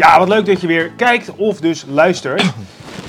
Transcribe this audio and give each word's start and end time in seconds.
Ja, 0.00 0.18
wat 0.18 0.28
leuk 0.28 0.46
dat 0.46 0.60
je 0.60 0.66
weer 0.66 0.90
kijkt 0.90 1.34
of 1.36 1.60
dus 1.60 1.84
luistert 1.88 2.42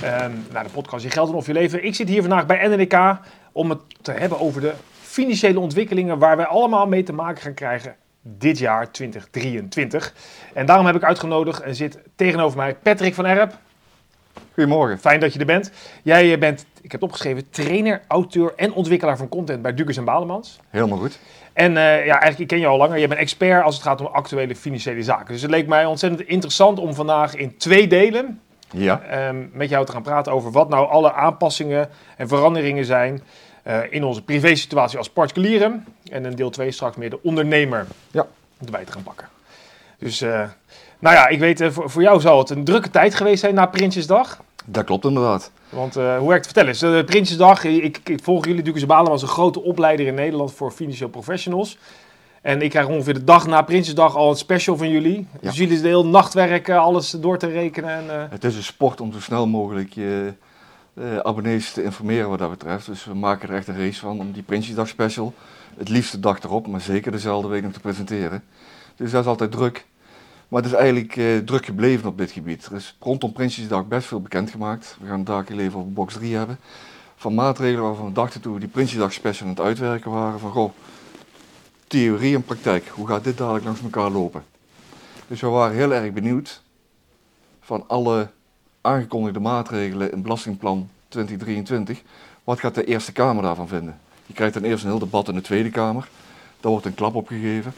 ehm, 0.01 0.31
naar 0.51 0.63
de 0.63 0.69
podcast 0.69 1.03
Je 1.03 1.09
Geld 1.09 1.29
en 1.29 1.35
Of 1.35 1.45
Je 1.45 1.53
Leven. 1.53 1.85
Ik 1.85 1.95
zit 1.95 2.07
hier 2.07 2.21
vandaag 2.21 2.45
bij 2.45 2.67
NNK 2.67 3.17
om 3.51 3.69
het 3.69 3.79
te 4.01 4.11
hebben 4.11 4.39
over 4.39 4.61
de 4.61 4.73
financiële 5.01 5.59
ontwikkelingen 5.59 6.19
waar 6.19 6.37
wij 6.37 6.45
allemaal 6.45 6.87
mee 6.87 7.03
te 7.03 7.13
maken 7.13 7.41
gaan 7.41 7.53
krijgen 7.53 7.95
dit 8.21 8.57
jaar 8.57 8.91
2023. 8.91 10.13
En 10.53 10.65
daarom 10.65 10.85
heb 10.85 10.95
ik 10.95 11.03
uitgenodigd 11.03 11.61
en 11.61 11.75
zit 11.75 11.99
tegenover 12.15 12.57
mij 12.57 12.75
Patrick 12.75 13.13
van 13.13 13.25
Erp. 13.25 13.53
Goedemorgen. 14.53 14.99
Fijn 14.99 15.19
dat 15.19 15.33
je 15.33 15.39
er 15.39 15.45
bent. 15.45 15.71
Jij 16.03 16.39
bent, 16.39 16.65
ik 16.81 16.91
heb 16.91 16.91
het 16.91 17.03
opgeschreven, 17.03 17.49
trainer, 17.49 18.01
auteur 18.07 18.53
en 18.55 18.73
ontwikkelaar 18.73 19.17
van 19.17 19.29
content 19.29 19.61
bij 19.61 19.73
Dukers 19.73 19.97
en 19.97 20.05
Balemans. 20.05 20.59
Helemaal 20.69 20.97
goed. 20.97 21.19
En 21.53 21.71
uh, 21.71 22.05
ja, 22.05 22.19
eigenlijk 22.19 22.39
ik 22.39 22.47
ken 22.47 22.59
je 22.59 22.65
al 22.65 22.77
langer. 22.77 22.97
Je 22.97 23.07
bent 23.07 23.19
expert 23.19 23.63
als 23.63 23.75
het 23.75 23.83
gaat 23.83 23.99
om 23.99 24.05
actuele 24.05 24.55
financiële 24.55 25.03
zaken. 25.03 25.33
Dus 25.33 25.41
het 25.41 25.51
leek 25.51 25.67
mij 25.67 25.85
ontzettend 25.85 26.27
interessant 26.27 26.79
om 26.79 26.93
vandaag 26.93 27.35
in 27.35 27.57
twee 27.57 27.87
delen 27.87 28.41
ja. 28.71 29.27
um, 29.27 29.49
met 29.53 29.69
jou 29.69 29.85
te 29.85 29.91
gaan 29.91 30.01
praten 30.01 30.31
over 30.31 30.51
wat 30.51 30.69
nou 30.69 30.89
alle 30.89 31.13
aanpassingen 31.13 31.89
en 32.17 32.27
veranderingen 32.27 32.85
zijn 32.85 33.21
uh, 33.67 33.79
in 33.89 34.03
onze 34.03 34.23
privésituatie 34.23 34.97
als 34.97 35.09
particulieren. 35.09 35.85
En 36.11 36.25
in 36.25 36.35
deel 36.35 36.49
2 36.49 36.71
straks 36.71 36.95
meer 36.95 37.09
de 37.09 37.23
ondernemer 37.23 37.87
ja. 38.11 38.27
erbij 38.65 38.85
te 38.85 38.91
gaan 38.91 39.03
pakken. 39.03 39.27
Dus, 39.97 40.23
nou 41.01 41.15
ja, 41.15 41.27
ik 41.27 41.39
weet, 41.39 41.63
voor, 41.69 41.89
voor 41.89 42.01
jou 42.01 42.19
zal 42.19 42.37
het 42.37 42.49
een 42.49 42.63
drukke 42.63 42.89
tijd 42.89 43.15
geweest 43.15 43.39
zijn 43.39 43.53
na 43.53 43.65
Prinsjesdag. 43.65 44.41
Dat 44.65 44.83
klopt 44.83 45.05
inderdaad. 45.05 45.51
Want 45.69 45.97
uh, 45.97 46.17
hoe 46.17 46.27
werkt 46.27 46.45
het? 46.45 46.53
Vertel 46.53 46.67
eens. 46.67 46.79
De 46.79 47.03
Prinsjesdag, 47.05 47.63
ik, 47.63 47.99
ik 48.03 48.23
volg 48.23 48.45
jullie. 48.45 48.63
Dukes 48.63 48.85
Balen 48.85 49.11
was 49.11 49.21
een 49.21 49.27
grote 49.27 49.61
opleider 49.61 50.07
in 50.07 50.13
Nederland 50.13 50.53
voor 50.53 50.71
financieel 50.71 51.09
professionals. 51.09 51.77
En 52.41 52.61
ik 52.61 52.69
krijg 52.69 52.87
ongeveer 52.87 53.13
de 53.13 53.23
dag 53.23 53.47
na 53.47 53.61
Prinsjesdag 53.61 54.15
al 54.15 54.29
een 54.29 54.35
special 54.35 54.77
van 54.77 54.89
jullie. 54.89 55.27
Ja. 55.31 55.49
Dus 55.49 55.57
jullie 55.57 55.81
de 55.81 55.87
hele 55.87 56.03
nacht 56.03 56.33
werken, 56.33 56.79
alles 56.79 57.09
door 57.09 57.37
te 57.37 57.47
rekenen. 57.47 57.89
En, 57.89 58.05
uh... 58.05 58.23
Het 58.29 58.43
is 58.43 58.55
een 58.55 58.63
sport 58.63 59.01
om 59.01 59.13
zo 59.13 59.19
snel 59.19 59.47
mogelijk 59.47 59.93
je 59.93 60.33
abonnees 61.23 61.71
te 61.71 61.83
informeren 61.83 62.29
wat 62.29 62.39
dat 62.39 62.49
betreft. 62.49 62.85
Dus 62.85 63.05
we 63.05 63.13
maken 63.13 63.49
er 63.49 63.55
echt 63.55 63.67
een 63.67 63.77
race 63.77 63.99
van 63.99 64.19
om 64.19 64.31
die 64.31 64.43
Prinsjesdag 64.43 64.87
special, 64.87 65.33
het 65.77 65.89
liefst 65.89 66.11
de 66.11 66.19
dag 66.19 66.43
erop, 66.43 66.67
maar 66.67 66.81
zeker 66.81 67.11
dezelfde 67.11 67.47
week 67.47 67.63
nog 67.63 67.71
te 67.71 67.79
presenteren. 67.79 68.43
Dus 68.95 69.11
dat 69.11 69.21
is 69.21 69.27
altijd 69.27 69.51
druk. 69.51 69.85
Maar 70.51 70.61
het 70.61 70.71
is 70.71 70.77
eigenlijk 70.77 71.15
uh, 71.15 71.37
druk 71.37 71.65
gebleven 71.65 72.09
op 72.09 72.17
dit 72.17 72.31
gebied. 72.31 72.65
Er 72.65 72.75
is 72.75 72.95
rondom 72.99 73.31
Prinsjesdag 73.31 73.87
best 73.87 74.07
veel 74.07 74.21
bekendgemaakt. 74.21 74.97
We 74.99 75.07
gaan 75.07 75.17
het 75.17 75.27
daar 75.27 75.47
even 75.47 75.79
over 75.79 75.93
box 75.93 76.13
3 76.13 76.35
hebben. 76.35 76.59
Van 77.15 77.33
maatregelen 77.33 77.83
waarvan 77.83 78.05
we 78.05 78.11
dachten 78.11 78.41
toen 78.41 78.53
we 78.53 78.59
die 78.59 78.69
Prinsjesdag 78.69 79.13
special 79.13 79.47
aan 79.47 79.53
het 79.53 79.63
uitwerken 79.63 80.11
waren. 80.11 80.39
Van 80.39 80.51
goh, 80.51 80.71
theorie 81.87 82.35
en 82.35 82.43
praktijk. 82.43 82.87
Hoe 82.87 83.07
gaat 83.07 83.23
dit 83.23 83.37
dadelijk 83.37 83.65
langs 83.65 83.81
elkaar 83.81 84.09
lopen? 84.09 84.43
Dus 85.27 85.41
we 85.41 85.47
waren 85.47 85.75
heel 85.75 85.93
erg 85.93 86.13
benieuwd 86.13 86.61
van 87.61 87.83
alle 87.87 88.29
aangekondigde 88.81 89.39
maatregelen 89.39 90.11
in 90.11 90.21
Belastingplan 90.21 90.89
2023. 91.07 92.01
Wat 92.43 92.59
gaat 92.59 92.75
de 92.75 92.85
Eerste 92.85 93.11
Kamer 93.11 93.43
daarvan 93.43 93.67
vinden? 93.67 93.99
Je 94.25 94.33
krijgt 94.33 94.53
dan 94.53 94.63
eerst 94.63 94.83
een 94.83 94.89
heel 94.89 94.99
debat 94.99 95.27
in 95.27 95.35
de 95.35 95.41
Tweede 95.41 95.69
Kamer. 95.69 96.09
Daar 96.59 96.71
wordt 96.71 96.85
een 96.85 96.95
klap 96.95 97.15
op 97.15 97.27
gegeven. 97.27 97.73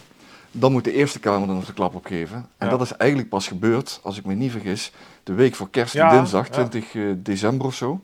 Dan 0.56 0.72
moet 0.72 0.84
de 0.84 0.94
Eerste 0.94 1.20
Kamer 1.20 1.48
dan 1.48 1.56
nog 1.56 1.66
de 1.66 1.74
klap 1.74 1.96
opgeven. 1.96 2.38
En 2.58 2.68
ja. 2.68 2.70
dat 2.70 2.82
is 2.82 2.92
eigenlijk 2.92 3.30
pas 3.30 3.48
gebeurd, 3.48 4.00
als 4.04 4.18
ik 4.18 4.26
me 4.26 4.34
niet 4.34 4.52
vergis, 4.52 4.92
de 5.24 5.34
week 5.34 5.56
voor 5.56 5.70
kerst, 5.70 5.94
ja, 5.94 6.10
dinsdag, 6.10 6.48
ja. 6.48 6.52
20 6.52 6.94
uh, 6.94 7.14
december 7.18 7.68
of 7.68 7.76
zo. 7.76 8.02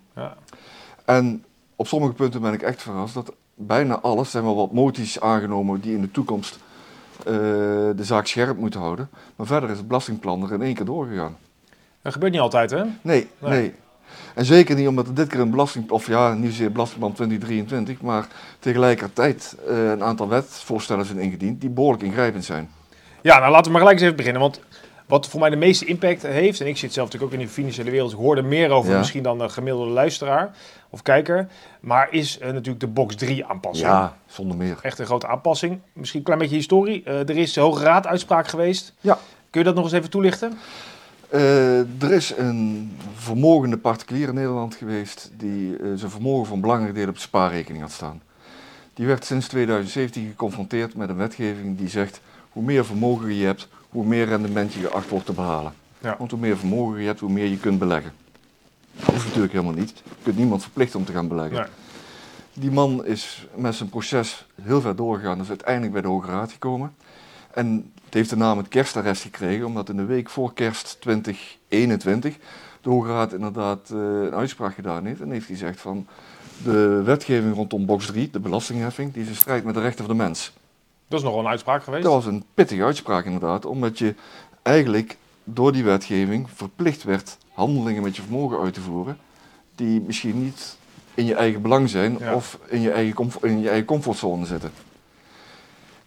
En 1.05 1.43
op 1.75 1.87
sommige 1.87 2.13
punten 2.13 2.41
ben 2.41 2.53
ik 2.53 2.61
echt 2.61 2.81
verrast 2.81 3.13
dat 3.13 3.33
bijna 3.55 3.99
alles, 3.99 4.31
zijn 4.31 4.43
wel 4.43 4.55
wat 4.55 4.71
moties 4.71 5.19
aangenomen 5.19 5.81
die 5.81 5.95
in 5.95 6.01
de 6.01 6.11
toekomst 6.11 6.59
uh, 7.19 7.33
de 7.95 8.03
zaak 8.03 8.27
scherp 8.27 8.57
moeten 8.57 8.79
houden. 8.79 9.09
Maar 9.35 9.47
verder 9.47 9.69
is 9.69 9.77
het 9.77 9.87
belastingplan 9.87 10.43
er 10.43 10.53
in 10.53 10.61
één 10.61 10.75
keer 10.75 10.85
doorgegaan. 10.85 11.37
Dat 12.01 12.13
gebeurt 12.13 12.31
niet 12.31 12.41
altijd, 12.41 12.71
hè? 12.71 12.83
Nee, 12.83 12.93
nee. 13.01 13.27
nee. 13.39 13.73
En 14.35 14.45
zeker 14.45 14.75
niet 14.75 14.87
omdat 14.87 15.07
er 15.07 15.13
dit 15.13 15.27
keer 15.27 15.39
een 15.39 15.49
belasting, 15.49 15.89
of 15.91 16.07
ja, 16.07 16.33
niet 16.33 16.51
zozeer 16.51 16.71
belastingplan 16.71 17.13
2023, 17.13 18.01
maar 18.01 18.27
tegelijkertijd 18.59 19.55
uh, 19.69 19.89
een 19.89 20.03
aantal 20.03 20.27
wetsvoorstellen 20.27 21.05
zijn 21.05 21.19
ingediend 21.19 21.61
die 21.61 21.69
behoorlijk 21.69 22.03
ingrijpend 22.03 22.45
zijn. 22.45 22.69
Ja, 23.21 23.39
nou 23.39 23.51
laten 23.51 23.65
we 23.65 23.71
maar 23.71 23.79
gelijk 23.79 23.95
eens 23.95 24.05
even 24.05 24.15
beginnen. 24.15 24.41
Want 24.41 24.59
wat 25.05 25.27
voor 25.27 25.39
mij 25.39 25.49
de 25.49 25.55
meeste 25.55 25.85
impact 25.85 26.21
heeft, 26.21 26.61
en 26.61 26.67
ik 26.67 26.77
zit 26.77 26.93
zelf 26.93 27.05
natuurlijk 27.05 27.33
ook 27.33 27.39
in 27.39 27.45
de 27.45 27.51
financiële 27.53 27.91
wereld, 27.91 28.11
ik 28.11 28.17
hoor 28.17 28.37
er 28.37 28.45
meer 28.45 28.69
over 28.69 28.91
Ja. 28.91 28.97
misschien 28.97 29.23
dan 29.23 29.37
de 29.37 29.49
gemiddelde 29.49 29.91
luisteraar 29.91 30.51
of 30.89 31.01
kijker, 31.01 31.47
maar 31.79 32.07
is 32.11 32.37
uh, 32.39 32.45
natuurlijk 32.45 32.79
de 32.79 32.87
box 32.87 33.15
3 33.15 33.45
aanpassing. 33.45 33.89
Ja, 33.89 34.17
zonder 34.27 34.57
meer. 34.57 34.77
Echt 34.81 34.99
een 34.99 35.05
grote 35.05 35.27
aanpassing. 35.27 35.79
Misschien 35.93 36.19
een 36.19 36.25
klein 36.25 36.39
beetje 36.39 36.55
historie. 36.55 37.03
Uh, 37.07 37.19
er 37.19 37.37
is 37.37 37.53
de 37.53 37.61
Hoge 37.61 37.83
Raad 37.83 38.07
uitspraak 38.07 38.47
geweest. 38.47 38.93
Ja. 39.01 39.17
Kun 39.49 39.59
je 39.59 39.65
dat 39.65 39.75
nog 39.75 39.83
eens 39.83 39.93
even 39.93 40.09
toelichten? 40.09 40.57
Uh, 41.33 42.03
er 42.03 42.11
is 42.11 42.33
een 42.37 42.91
vermogende 43.13 43.77
particulier 43.77 44.27
in 44.27 44.33
Nederland 44.33 44.75
geweest 44.75 45.31
die 45.37 45.77
uh, 45.79 45.91
zijn 45.95 46.11
vermogen 46.11 46.45
voor 46.45 46.55
een 46.55 46.61
belangrijk 46.61 46.95
deel 46.95 47.07
op 47.07 47.13
de 47.13 47.19
spaarrekening 47.19 47.83
had 47.83 47.91
staan. 47.91 48.21
Die 48.93 49.05
werd 49.05 49.25
sinds 49.25 49.47
2017 49.47 50.27
geconfronteerd 50.27 50.95
met 50.95 51.09
een 51.09 51.15
wetgeving 51.15 51.77
die 51.77 51.89
zegt 51.89 52.21
hoe 52.51 52.63
meer 52.63 52.85
vermogen 52.85 53.35
je 53.35 53.45
hebt, 53.45 53.67
hoe 53.89 54.05
meer 54.05 54.25
rendement 54.25 54.73
je 54.73 54.79
geacht 54.79 55.09
wordt 55.09 55.25
te 55.25 55.33
behalen. 55.33 55.73
Ja. 55.99 56.15
Want 56.17 56.31
hoe 56.31 56.39
meer 56.39 56.57
vermogen 56.57 56.99
je 56.99 57.05
hebt, 57.05 57.19
hoe 57.19 57.31
meer 57.31 57.47
je 57.47 57.57
kunt 57.57 57.79
beleggen. 57.79 58.11
Dat 58.95 59.05
hoeft 59.05 59.25
natuurlijk 59.25 59.53
helemaal 59.53 59.73
niet. 59.73 59.89
Je 59.89 60.23
kunt 60.23 60.37
niemand 60.37 60.61
verplichten 60.61 60.99
om 60.99 61.05
te 61.05 61.11
gaan 61.11 61.27
beleggen. 61.27 61.59
Nee. 61.59 61.67
Die 62.53 62.71
man 62.71 63.05
is 63.05 63.47
met 63.55 63.75
zijn 63.75 63.89
proces 63.89 64.47
heel 64.61 64.81
ver 64.81 64.95
doorgegaan, 64.95 65.41
is 65.41 65.49
uiteindelijk 65.49 65.93
bij 65.93 66.01
de 66.01 66.07
Hoge 66.07 66.31
Raad 66.31 66.51
gekomen. 66.51 66.95
En 67.53 67.91
het 68.09 68.17
heeft 68.17 68.29
de 68.29 68.37
naam 68.37 68.57
het 68.57 68.67
kerstarrest 68.67 69.21
gekregen, 69.21 69.65
omdat 69.65 69.89
in 69.89 69.97
de 69.97 70.05
week 70.05 70.29
voor 70.29 70.53
kerst 70.53 70.97
2021 70.99 72.37
de 72.81 72.89
Hoge 72.89 73.07
Raad 73.07 73.33
inderdaad 73.33 73.89
uh, 73.93 73.99
een 73.99 74.33
uitspraak 74.33 74.73
gedaan 74.73 75.05
heeft. 75.05 75.21
En 75.21 75.31
heeft 75.31 75.45
gezegd 75.45 75.79
van 75.79 76.07
de 76.63 77.01
wetgeving 77.05 77.55
rondom 77.55 77.85
box 77.85 78.05
3, 78.05 78.29
de 78.29 78.39
belastingheffing, 78.39 79.13
die 79.13 79.21
is 79.21 79.29
in 79.29 79.35
strijd 79.35 79.63
met 79.63 79.73
de 79.73 79.81
rechten 79.81 80.05
van 80.05 80.17
de 80.17 80.23
mens. 80.23 80.53
Dat 81.07 81.19
is 81.19 81.25
nogal 81.25 81.39
een 81.39 81.47
uitspraak 81.47 81.83
geweest. 81.83 82.03
Dat 82.03 82.13
was 82.13 82.25
een 82.25 82.43
pittige 82.53 82.83
uitspraak 82.83 83.25
inderdaad, 83.25 83.65
omdat 83.65 83.97
je 83.97 84.15
eigenlijk 84.61 85.17
door 85.43 85.71
die 85.71 85.83
wetgeving 85.83 86.47
verplicht 86.53 87.03
werd 87.03 87.37
handelingen 87.53 88.03
met 88.03 88.15
je 88.15 88.21
vermogen 88.21 88.59
uit 88.59 88.73
te 88.73 88.81
voeren, 88.81 89.17
die 89.75 90.01
misschien 90.01 90.43
niet 90.43 90.77
in 91.13 91.25
je 91.25 91.35
eigen 91.35 91.61
belang 91.61 91.89
zijn 91.89 92.17
Ja. 92.19 92.33
of 92.33 92.59
in 92.67 92.81
je, 92.81 92.91
eigen 92.91 93.13
comfort, 93.13 93.43
in 93.43 93.59
je 93.59 93.67
eigen 93.67 93.85
comfortzone 93.85 94.45
zitten. 94.45 94.71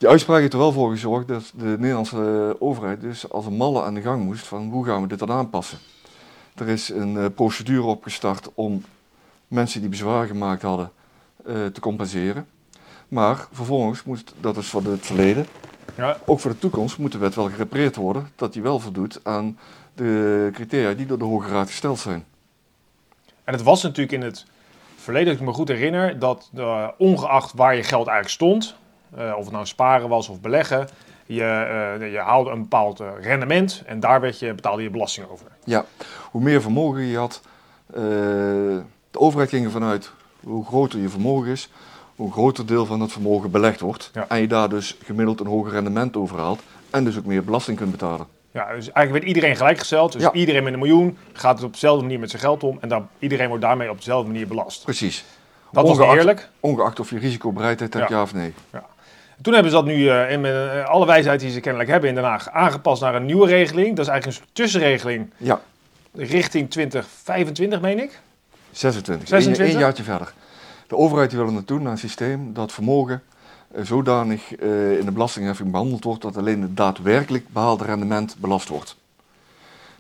Die 0.03 0.11
uitspraak 0.11 0.41
heeft 0.41 0.53
er 0.53 0.59
wel 0.59 0.73
voor 0.73 0.91
gezorgd 0.91 1.29
dat 1.29 1.53
de 1.57 1.77
Nederlandse 1.79 2.57
overheid 2.59 3.01
dus 3.01 3.31
als 3.31 3.47
een 3.47 3.57
malle 3.57 3.83
aan 3.83 3.95
de 3.95 4.01
gang 4.01 4.25
moest 4.25 4.47
van 4.47 4.71
hoe 4.71 4.85
gaan 4.85 5.03
we 5.03 5.09
dit 5.09 5.19
dan 5.19 5.31
aanpassen. 5.31 5.79
Er 6.55 6.69
is 6.69 6.89
een 6.89 7.15
uh, 7.15 7.27
procedure 7.35 7.83
opgestart 7.83 8.51
om 8.55 8.85
mensen 9.49 9.81
die 9.81 9.91
bezwaar 9.91 10.27
gemaakt 10.27 10.63
hadden 10.63 10.91
uh, 11.47 11.67
te 11.67 11.81
compenseren. 11.81 12.47
Maar 13.09 13.47
vervolgens 13.53 14.05
moest, 14.05 14.35
dat 14.41 14.57
is 14.57 14.67
voor 14.67 14.83
het 14.85 15.07
verleden, 15.07 15.47
Ja. 15.97 16.17
ook 16.25 16.41
voor 16.41 16.51
de 16.51 16.59
toekomst 16.59 16.99
moet 16.99 17.13
de 17.13 17.19
wet 17.19 17.35
wel 17.35 17.49
gerepareerd 17.51 17.97
worden 17.97 18.29
dat 18.37 18.53
die 18.53 18.63
wel 18.63 18.79
voldoet 18.79 19.21
aan 19.23 19.59
de 19.95 20.51
criteria 20.53 20.93
die 20.93 21.07
door 21.07 21.19
de 21.19 21.25
Hoge 21.25 21.49
Raad 21.49 21.69
gesteld 21.69 21.99
zijn. 21.99 22.25
En 23.45 23.53
het 23.53 23.63
was 23.63 23.83
natuurlijk 23.83 24.13
in 24.13 24.23
het 24.23 24.47
verleden, 24.97 25.29
als 25.29 25.41
ik 25.41 25.47
me 25.47 25.53
goed 25.53 25.69
herinner, 25.69 26.19
dat 26.19 26.51
uh, 26.55 26.89
ongeacht 26.99 27.53
waar 27.53 27.77
je 27.77 27.83
geld 27.83 28.07
eigenlijk 28.07 28.29
stond, 28.29 28.81
uh, 29.19 29.33
of 29.37 29.45
het 29.45 29.53
nou 29.53 29.67
sparen 29.67 30.09
was 30.09 30.29
of 30.29 30.41
beleggen, 30.41 30.89
je, 31.27 31.97
uh, 32.01 32.13
je 32.13 32.19
haalde 32.19 32.51
een 32.51 32.61
bepaald 32.61 33.01
uh, 33.01 33.09
rendement 33.21 33.83
en 33.87 34.01
daar 34.01 34.21
werd 34.21 34.39
je, 34.39 34.55
betaalde 34.55 34.83
je 34.83 34.91
belasting 34.91 35.27
over. 35.31 35.47
Ja, 35.65 35.85
hoe 36.31 36.43
meer 36.43 36.63
vermogen 36.63 37.03
je 37.03 37.17
had, 37.19 37.41
de 39.11 39.19
overheid 39.19 39.49
ging 39.51 39.65
ervan 39.65 39.85
uit 39.85 40.11
hoe 40.41 40.65
groter 40.65 40.99
je 41.01 41.09
vermogen 41.09 41.51
is, 41.51 41.69
hoe 42.17 42.33
groter 42.33 42.67
deel 42.67 42.87
van 42.87 43.01
het 43.01 43.13
vermogen 43.13 43.51
belegd 43.51 43.81
wordt. 43.81 44.11
Ja. 44.15 44.25
En 44.29 44.41
je 44.41 44.47
daar 44.47 44.69
dus 44.69 44.97
gemiddeld 45.05 45.41
een 45.41 45.47
hoger 45.47 45.73
rendement 45.73 46.17
over 46.17 46.39
haalt 46.39 46.63
en 46.91 47.05
dus 47.05 47.19
ook 47.19 47.25
meer 47.25 47.45
belasting 47.45 47.77
kunt 47.77 47.91
betalen. 47.91 48.27
Ja, 48.51 48.65
dus 48.65 48.91
eigenlijk 48.93 49.11
werd 49.13 49.25
iedereen 49.25 49.57
gelijkgesteld. 49.57 50.13
Dus 50.13 50.23
Ja. 50.23 50.33
iedereen 50.33 50.63
met 50.65 50.73
een 50.73 50.79
miljoen 50.79 51.19
gaat 51.33 51.55
het 51.57 51.65
op 51.65 51.73
dezelfde 51.73 52.03
manier 52.03 52.19
met 52.19 52.31
zijn 52.31 52.43
geld 52.43 52.63
om. 52.63 52.79
En 52.81 52.89
dan, 52.89 53.09
iedereen 53.19 53.49
wordt 53.49 53.63
daarmee 53.63 53.91
op 53.91 53.97
dezelfde 53.97 54.31
manier 54.31 54.47
belast. 54.49 54.85
Precies. 54.85 55.25
Dat 55.71 55.87
was 55.87 55.99
Ongeacht- 55.99 56.17
eerlijk. 56.19 56.49
Ongeacht 56.61 57.01
of 57.01 57.11
je 57.11 57.19
risicobereidheid 57.19 57.95
hebt, 57.95 58.09
Ja. 58.09 58.17
ja, 58.17 58.23
of 58.23 58.35
nee. 58.35 58.55
Toen 59.43 59.53
hebben 59.53 59.71
ze 59.73 59.77
dat 59.77 59.87
nu 59.87 60.09
eh, 60.09 60.31
in 60.31 60.45
eh, 60.45 60.85
alle 60.85 61.07
wijsheid 61.07 61.41
die 61.41 61.51
ze 61.51 61.61
kennelijk 61.61 61.91
hebben 61.91 62.09
in 62.09 62.15
Den 62.15 62.25
Haag 62.25 62.51
aangepast 62.51 63.03
naar 63.03 63.15
een 63.15 63.27
nieuwe 63.27 63.47
regeling. 63.47 63.97
Dat 63.97 64.05
is 64.05 64.11
eigenlijk 64.11 64.41
een 64.41 64.47
tussenregeling 64.53 65.31
Ja, 65.37 65.61
richting 66.13 66.71
2025, 66.71 67.81
meen 67.81 68.03
ik. 68.03 68.21
26. 68.71 69.29
26? 69.29 69.75
Eén 69.75 69.81
jaartje 69.81 70.03
verder. 70.03 70.33
De 70.87 70.97
overheid 70.97 71.31
die 71.31 71.39
wil 71.39 71.49
er 71.49 71.55
naartoe 71.55 71.81
naar 71.81 71.93
een 71.93 71.99
systeem 71.99 72.53
dat 72.53 72.73
vermogen 72.73 73.23
eh, 73.75 73.85
zodanig 73.85 74.51
in 74.99 75.05
de 75.05 75.13
belastingheffing 75.13 75.71
behandeld 75.71 76.05
wordt 76.05 76.23
dat 76.23 76.37
alleen 76.37 76.63
het 76.63 76.77
daadwerkelijk 76.77 77.49
behaalde 77.49 77.85
rendement 77.85 78.37
belast 78.39 78.69
wordt. 78.69 78.97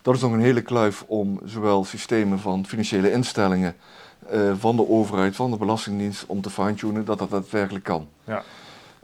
Dat 0.02 0.14
is 0.14 0.20
nog 0.20 0.32
een 0.32 0.40
hele 0.40 0.62
kluif 0.62 1.04
om 1.06 1.40
zowel 1.44 1.84
systemen 1.84 2.38
van 2.38 2.66
financiële 2.66 3.12
instellingen, 3.12 3.76
van 4.58 4.76
de 4.76 4.88
overheid, 4.88 5.36
van 5.36 5.50
de 5.50 5.56
Belastingdienst, 5.56 6.24
om 6.26 6.40
te 6.40 6.50
fine-tunen 6.50 7.04
dat 7.04 7.18
dat 7.18 7.30
daadwerkelijk 7.30 7.84
kan. 7.84 8.08
Ja. 8.24 8.42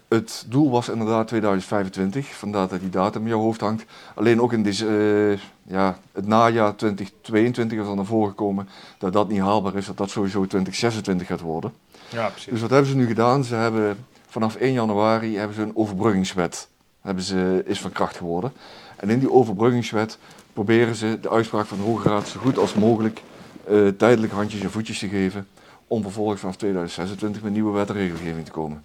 Het 0.09 0.45
doel 0.49 0.71
was 0.71 0.89
inderdaad 0.89 1.29
2025, 1.29 2.27
vandaar 2.27 2.69
dat 2.69 2.81
die 2.81 2.91
datum 2.91 3.23
in 3.23 3.29
jouw 3.29 3.41
hoofd 3.41 3.61
hangt. 3.61 3.85
Alleen 4.15 4.41
ook 4.41 4.53
in 4.53 4.63
deze, 4.63 4.87
eh, 4.87 5.73
ja, 5.73 5.99
het 6.13 6.27
najaar 6.27 6.77
2022 6.77 7.79
is 7.79 7.85
dan 7.85 7.97
naar 7.97 8.05
voren 8.05 8.29
gekomen 8.29 8.69
dat 8.99 9.13
dat 9.13 9.29
niet 9.29 9.41
haalbaar 9.41 9.75
is, 9.75 9.87
dat 9.87 9.97
dat 9.97 10.11
sowieso 10.11 10.47
2026 10.47 11.27
gaat 11.27 11.41
worden. 11.41 11.73
Ja, 12.09 12.29
precies. 12.29 12.53
Dus 12.53 12.61
wat 12.61 12.71
hebben 12.71 12.91
ze 12.91 12.97
nu 12.97 13.07
gedaan? 13.07 13.45
Ze 13.45 13.55
hebben 13.55 14.05
vanaf 14.29 14.55
1 14.55 14.73
januari 14.73 15.37
hebben 15.37 15.57
ze 15.57 15.63
een 15.63 15.77
overbruggingswet 15.77 16.69
hebben 17.01 17.25
ze, 17.25 17.63
is 17.67 17.81
van 17.81 17.93
kracht 17.93 18.17
geworden. 18.17 18.53
En 18.97 19.11
in 19.11 19.19
die 19.19 19.33
overbruggingswet 19.33 20.19
proberen 20.53 20.95
ze 20.95 21.19
de 21.21 21.31
uitspraak 21.31 21.67
van 21.67 21.79
de 21.79 21.85
Hoge 21.85 22.09
Raad 22.09 22.29
zo 22.29 22.41
goed 22.41 22.59
als 22.59 22.75
mogelijk 22.75 23.23
eh, 23.65 23.89
tijdelijk 23.89 24.33
handjes 24.33 24.61
en 24.61 24.71
voetjes 24.71 24.99
te 24.99 25.09
geven. 25.09 25.47
Om 25.87 26.03
vervolgens 26.03 26.41
vanaf 26.41 26.57
2026 26.57 27.43
met 27.43 27.53
nieuwe 27.53 27.73
wet 27.73 27.89
en 27.89 27.95
regelgeving 27.95 28.45
te 28.45 28.51
komen. 28.51 28.85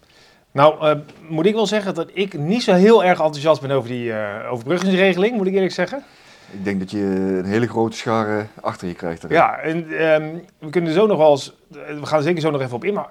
Nou, 0.54 0.88
eh, 0.88 0.98
moet 1.28 1.46
ik 1.46 1.54
wel 1.54 1.68
zeggen 1.68 1.94
dat 1.94 2.10
ik 2.14 2.38
niet 2.38 2.64
zo 2.64 2.74
heel 2.74 3.04
erg 3.04 3.20
enthousiast 3.20 3.62
ben 3.62 3.72
over 3.72 3.90
die 3.90 4.14
eh, 4.14 4.52
overbruggingsregeling, 4.52 5.36
moet 5.36 5.48
ik 5.48 5.54
eerlijk 5.54 5.74
zeggen. 5.74 6.04
Ik 6.52 6.64
denk 6.64 6.80
dat 6.80 6.92
je 6.92 6.98
een 6.98 7.46
hele 7.46 7.68
grote 7.68 7.98
schare 7.98 8.46
achter 8.62 8.88
je 8.88 8.94
krijgt. 8.94 9.26
Ja, 9.30 9.58
en 9.58 9.98
ehm, 9.98 10.36
we 10.60 10.70
kunnen 10.70 10.94
zo 10.94 11.06
nog 11.08 11.18
wel 11.18 11.32
eens, 11.32 11.54
we 11.70 12.06
gaan 12.06 12.18
er 12.18 12.24
zeker 12.24 12.42
zo 12.42 12.52
nog 12.52 12.62
even 12.62 12.76
op 12.76 12.84
in, 12.84 12.94
maar 12.94 13.10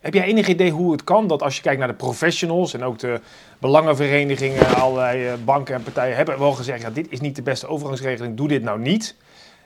heb 0.00 0.14
jij 0.14 0.24
enig 0.24 0.48
idee 0.48 0.70
hoe 0.70 0.92
het 0.92 1.04
kan 1.04 1.26
dat 1.26 1.42
als 1.42 1.56
je 1.56 1.62
kijkt 1.62 1.78
naar 1.78 1.88
de 1.88 1.94
professionals 1.94 2.74
en 2.74 2.84
ook 2.84 2.98
de 2.98 3.20
belangenverenigingen, 3.58 4.76
allerlei 4.76 5.26
eh, 5.26 5.32
banken 5.44 5.74
en 5.74 5.82
partijen 5.82 6.16
hebben 6.16 6.38
wel 6.38 6.52
gezegd, 6.52 6.82
ja, 6.82 6.90
dit 6.90 7.06
is 7.10 7.20
niet 7.20 7.36
de 7.36 7.42
beste 7.42 7.66
overgangsregeling, 7.66 8.36
doe 8.36 8.48
dit 8.48 8.62
nou 8.62 8.80
niet. 8.80 9.14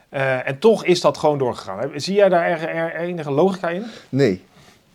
Eh, 0.08 0.48
en 0.48 0.58
toch 0.58 0.84
is 0.84 1.00
dat 1.00 1.18
gewoon 1.18 1.38
doorgegaan. 1.38 1.90
Zie 1.94 2.14
jij 2.14 2.28
daar 2.28 2.46
er, 2.46 2.68
er 2.68 2.94
enige 2.94 3.30
logica 3.30 3.68
in? 3.68 3.84
Nee, 4.08 4.44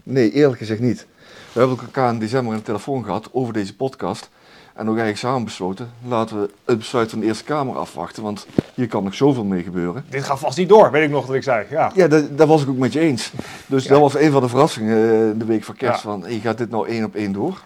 nee, 0.03 0.31
eerlijk 0.31 0.57
gezegd 0.57 0.79
niet. 0.79 1.07
We 1.55 1.61
hebben 1.61 1.79
elkaar 1.79 2.13
in 2.13 2.19
december 2.19 2.53
een 2.53 2.61
telefoon 2.61 3.03
gehad 3.03 3.29
over 3.31 3.53
deze 3.53 3.75
podcast. 3.75 4.29
En 4.73 4.81
ook 4.81 4.87
eigenlijk 4.87 5.17
samen 5.17 5.43
besloten, 5.43 5.91
laten 6.07 6.41
we 6.41 6.49
het 6.65 6.77
besluit 6.77 7.09
van 7.09 7.19
de 7.19 7.25
Eerste 7.25 7.43
Kamer 7.43 7.77
afwachten. 7.77 8.23
Want 8.23 8.47
hier 8.73 8.87
kan 8.87 9.03
nog 9.03 9.13
zoveel 9.13 9.43
mee 9.43 9.63
gebeuren. 9.63 10.05
Dit 10.09 10.23
gaat 10.23 10.39
vast 10.39 10.57
niet 10.57 10.69
door, 10.69 10.91
weet 10.91 11.03
ik 11.03 11.09
nog 11.09 11.25
dat 11.25 11.35
ik 11.35 11.43
zei. 11.43 11.65
Ja. 11.69 11.91
Ja, 11.93 12.07
dat, 12.07 12.37
dat 12.37 12.47
was 12.47 12.61
ik 12.61 12.69
ook 12.69 12.77
met 12.77 12.93
je 12.93 12.99
eens. 12.99 13.31
Dus 13.65 13.83
Ja. 13.83 13.89
dat 13.89 13.99
was 13.99 14.15
een 14.15 14.31
van 14.31 14.41
de 14.41 14.49
verrassingen 14.49 14.97
eh, 14.97 15.39
de 15.39 15.45
week 15.45 15.63
van 15.63 15.75
kerst. 15.75 16.03
Ja. 16.03 16.09
Van, 16.09 16.23
hey, 16.23 16.39
gaat 16.39 16.57
dit 16.57 16.69
nou 16.69 16.87
één 16.87 17.03
op 17.03 17.15
één 17.15 17.31
door? 17.31 17.63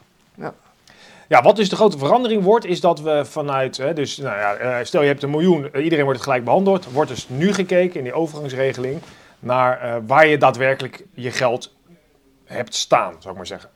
Ja, 1.27 1.41
wat 1.41 1.55
dus 1.55 1.69
de 1.69 1.75
grote 1.75 1.97
verandering 1.97 2.43
wordt, 2.43 2.65
is 2.65 2.81
dat 2.81 3.01
we 3.01 3.25
vanuit, 3.25 3.77
hè, 3.77 3.93
dus 3.93 4.17
nou 4.17 4.37
ja, 4.37 4.53
eh, 4.53 4.85
stel 4.85 5.01
je 5.01 5.07
hebt 5.07 5.23
een 5.23 5.29
miljoen, 5.29 5.73
eh, 5.73 5.83
iedereen 5.83 6.05
wordt 6.05 6.21
gelijk 6.21 6.43
behandeld, 6.43 6.91
wordt 6.91 7.09
dus 7.09 7.29
nu 7.29 7.53
gekeken 7.53 7.97
in 7.97 8.03
die 8.03 8.13
overgangsregeling 8.13 8.99
naar 9.39 10.01
waar 10.05 10.27
je 10.27 10.37
daadwerkelijk 10.37 11.05
je 11.13 11.31
geld 11.31 11.73
hebt 12.45 12.75
staan, 12.75 13.13
zou 13.19 13.29
ik 13.29 13.35
maar 13.37 13.47
zeggen. 13.47 13.69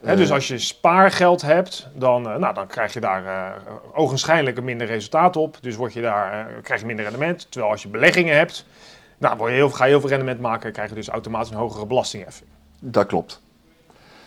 Hè, 0.00 0.10
Eh, 0.12 0.16
dus 0.16 0.32
als 0.32 0.48
je 0.48 0.58
spaargeld 0.58 1.42
hebt, 1.42 1.88
dan, 1.94 2.30
eh, 2.30 2.36
nou, 2.36 2.54
dan 2.54 2.66
krijg 2.66 2.92
je 2.92 3.00
daar 3.00 3.26
eh 3.26 3.62
ogenschijnlijk 3.94 4.56
een 4.56 4.64
minder 4.64 4.86
resultaat 4.86 5.36
op. 5.36 5.56
Dus 5.60 5.76
word 5.76 5.92
je 5.92 6.00
daar, 6.00 6.32
eh, 6.32 6.62
krijg 6.62 6.80
je 6.80 6.86
minder 6.86 7.04
rendement. 7.04 7.46
Terwijl 7.50 7.72
als 7.72 7.82
je 7.82 7.88
beleggingen 7.88 8.36
hebt, 8.36 8.66
nou, 9.18 9.36
word 9.36 9.50
je 9.50 9.56
heel, 9.56 9.70
ga 9.70 9.84
je 9.84 9.90
heel 9.90 10.00
veel 10.00 10.08
rendement 10.08 10.40
maken, 10.40 10.72
krijg 10.72 10.88
je 10.88 10.94
dus 10.94 11.08
automatisch 11.08 11.50
een 11.50 11.56
hogere 11.56 11.86
belastingheffing. 11.86 12.48
Dat 12.78 13.06
klopt. 13.06 13.40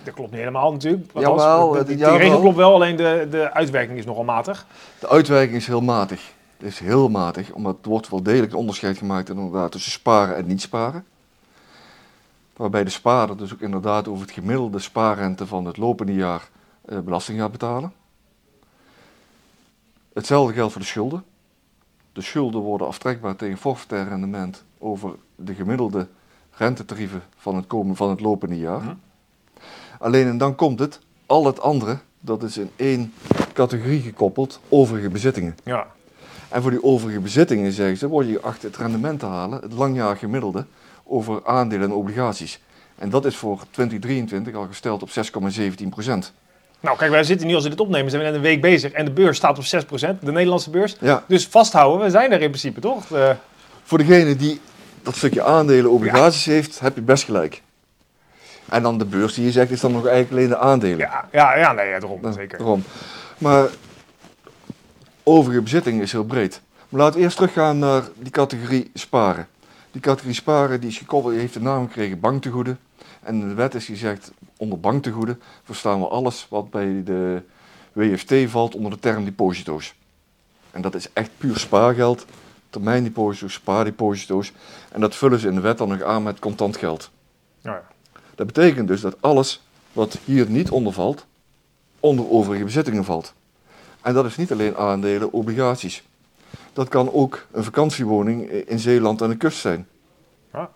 Dat 0.04 0.14
klopt 0.14 0.32
niet 0.32 0.40
helemaal 0.40 0.72
natuurlijk. 0.72 1.10
Jawel, 1.14 1.72
de, 1.72 1.96
de 1.96 2.18
regel 2.18 2.40
klopt 2.40 2.56
wel, 2.56 2.74
alleen 2.74 2.96
de, 2.96 3.28
de 3.30 3.54
uitwerking 3.54 3.98
is 3.98 4.06
nogal 4.06 4.24
matig. 4.24 4.66
De 5.00 5.10
uitwerking 5.10 5.58
is 5.58 5.68
heel 5.68 5.82
matig. 5.82 6.22
Het 6.58 6.68
is 6.68 6.80
heel 6.80 7.10
matig, 7.10 7.52
omdat 7.52 7.78
er 7.82 7.90
wordt 7.90 8.10
wel 8.10 8.24
degelijk 8.24 8.52
een 8.52 8.58
onderscheid 8.58 8.98
gemaakt 8.98 9.30
inderdaad, 9.30 9.72
tussen 9.72 9.92
sparen 9.92 10.36
en 10.36 10.46
niet 10.48 10.62
sparen. 10.62 11.06
Waarbij 12.60 12.84
de 12.84 12.90
spaarder 12.90 13.38
dus 13.38 13.54
ook 13.54 13.62
inderdaad 13.62 14.08
over 14.08 14.22
het 14.22 14.32
gemiddelde 14.32 14.80
spaarrente 14.80 15.48
van 15.48 15.66
het 15.66 15.78
lopende 15.78 16.14
jaar 16.14 16.50
eh, 16.86 17.00
belasting 17.00 17.40
gaat 17.40 17.52
betalen. 17.52 17.94
Hetzelfde 20.14 20.54
geldt 20.54 20.72
voor 20.72 20.82
de 20.82 20.88
schulden. 20.88 21.24
De 22.14 22.22
schulden 22.22 22.62
worden 22.62 22.88
aftrekbaar 22.88 23.36
tegen 23.36 23.58
forfaitair 23.58 24.08
rendement 24.08 24.64
over 24.78 25.16
de 25.36 25.54
gemiddelde 25.54 26.08
rentetarieven 26.52 27.22
van 27.38 27.56
het, 27.56 27.68
komen, 27.68 27.96
van 27.96 28.10
het 28.10 28.20
lopende 28.20 28.58
jaar. 28.58 28.82
Mhm. 28.82 28.94
Alleen 30.00 30.28
en 30.28 30.38
dan 30.38 30.56
komt 30.56 30.80
het, 30.80 31.00
al 31.26 31.46
het 31.46 31.62
andere, 31.62 32.00
dat 32.20 32.44
is 32.44 32.58
in 32.58 32.70
één 32.76 33.14
categorie 33.54 34.02
gekoppeld, 34.02 34.60
overige 34.70 35.10
bezittingen. 35.10 35.58
Ja, 35.64 35.88
En 36.50 36.62
voor 36.62 36.72
die 36.72 36.84
overige 36.84 37.20
bezittingen, 37.20 37.72
zeggen 37.72 37.98
ze, 37.98 38.08
word 38.08 38.28
je 38.28 38.40
geacht 38.40 38.62
het 38.62 38.78
rendement 38.78 39.20
te 39.20 39.26
halen, 39.26 39.62
het 39.62 39.74
langjarig 39.74 40.20
gemiddelde, 40.20 40.66
over 41.10 41.42
aandelen 41.46 41.90
en 41.90 41.96
obligaties. 41.96 42.60
En 42.98 43.10
dat 43.10 43.26
is 43.26 43.36
voor 43.36 43.60
2023 43.72 44.56
al 44.56 44.66
gesteld 44.68 45.02
op 45.02 45.10
6,17 45.10 45.88
procent. 45.90 46.34
nou 46.80 46.98
kijk, 46.98 47.12
wij 47.12 47.24
zitten 47.24 47.48
nu 47.48 47.56
als 47.56 47.64
we 47.64 47.70
dit 47.70 47.80
opnemen, 47.80 48.10
zijn 48.12 48.22
we 48.24 48.28
net 48.28 48.38
een 48.38 48.44
week 48.44 48.62
bezig 48.62 48.92
en 48.92 49.06
de 49.06 49.12
beurs 49.12 49.38
staat 49.38 49.58
op 49.58 49.64
6%, 49.64 50.20
de 50.20 50.32
Nederlandse 50.32 50.70
beurs. 50.70 50.96
Ja, 51.00 51.24
Dus 51.28 51.48
vasthouden, 51.48 52.06
we 52.06 52.12
zijn 52.12 52.32
er 52.32 52.42
in 52.42 52.50
principe 52.50 52.80
toch? 52.80 53.12
Eh, 53.12 53.30
voor 53.84 53.98
degene 53.98 54.36
die 54.36 54.60
dat 55.04 55.16
stukje 55.16 55.44
aandelen, 55.44 55.92
obligaties 55.92 56.46
heeft, 56.46 56.80
heb 56.80 56.96
je 56.96 57.02
best 57.02 57.24
gelijk. 57.24 57.62
En 58.70 58.84
dan 58.84 58.98
de 58.98 59.06
beurs 59.06 59.34
die 59.34 59.46
je 59.46 59.52
zegt, 59.52 59.72
is 59.72 59.80
dan 59.80 59.92
nog 59.92 60.06
eigenlijk 60.08 60.32
alleen 60.32 60.60
de 60.60 60.68
aandelen. 60.68 60.98
ja, 60.98 61.28
ja, 61.32 61.58
ja, 61.58 61.72
nee, 61.72 61.88
ja, 61.90 62.00
daarom, 62.00 62.34
zeker. 62.34 62.58
Daarom. 62.58 62.84
Maar 63.38 63.68
overige 65.24 65.62
bezitting 65.62 66.02
is 66.02 66.12
heel 66.12 66.24
breed. 66.24 66.62
Maar 66.90 67.02
laten 67.02 67.18
we 67.18 67.24
eerst 67.24 67.36
teruggaan 67.36 67.80
naar 67.80 68.04
die 68.16 68.32
categorie 68.32 68.92
sparen. 68.94 69.48
Die 69.92 70.02
categorie 70.02 70.36
sparen 70.36 70.80
die 70.80 70.90
is 70.90 70.98
gekoppeld, 70.98 71.36
heeft 71.36 71.54
de 71.54 71.62
naam 71.62 71.88
gekregen 71.88 72.20
banktegoeden. 72.20 72.80
En 73.22 73.42
in 73.42 73.48
de 73.48 73.54
wet 73.54 73.76
is 73.76 73.86
gezegd, 73.86 74.32
onder 74.58 74.80
banktegoeden 74.80 75.42
verstaan 75.64 76.00
we 76.00 76.08
alles 76.08 76.48
wat 76.50 76.70
bij 76.70 77.02
de 77.04 77.42
WFT 77.94 78.34
valt 78.48 78.76
onder 78.76 78.92
de 78.92 79.00
term 79.00 79.26
deposito's. 79.26 79.96
En 80.72 80.82
dat 80.82 80.96
is 80.96 81.14
echt 81.14 81.30
puur 81.38 81.58
spaargeld, 81.58 82.26
termijndeposito's, 82.70 83.54
spaardeposito's. 83.54 84.52
En 84.92 85.02
dat 85.02 85.16
vullen 85.16 85.40
ze 85.40 85.48
in 85.48 85.56
de 85.56 85.62
wet 85.62 85.78
dan 85.78 85.88
nog 85.88 86.02
aan 86.02 86.24
met 86.24 86.40
contant 86.40 86.78
geld. 86.78 87.10
Ja. 87.62 87.84
Dat 88.36 88.48
betekent 88.48 88.88
dus 88.88 89.02
dat 89.02 89.22
alles 89.22 89.62
wat 89.94 90.18
hier 90.26 90.50
niet 90.50 90.70
onder 90.70 90.94
valt, 90.94 91.26
onder 92.00 92.30
overige 92.30 92.64
bezittingen 92.64 93.06
valt. 93.06 93.34
En 94.02 94.14
dat 94.14 94.26
is 94.26 94.36
niet 94.36 94.52
alleen 94.52 94.78
aandelen, 94.78 95.32
obligaties. 95.32 96.04
Dat 96.74 96.88
kan 96.88 97.14
ook 97.14 97.46
een 97.52 97.64
vakantiewoning 97.64 98.50
in 98.50 98.80
Zeeland 98.80 99.22
aan 99.22 99.30
de 99.30 99.38
kust 99.38 99.60
zijn. 99.60 99.88
Ja. 100.54 100.70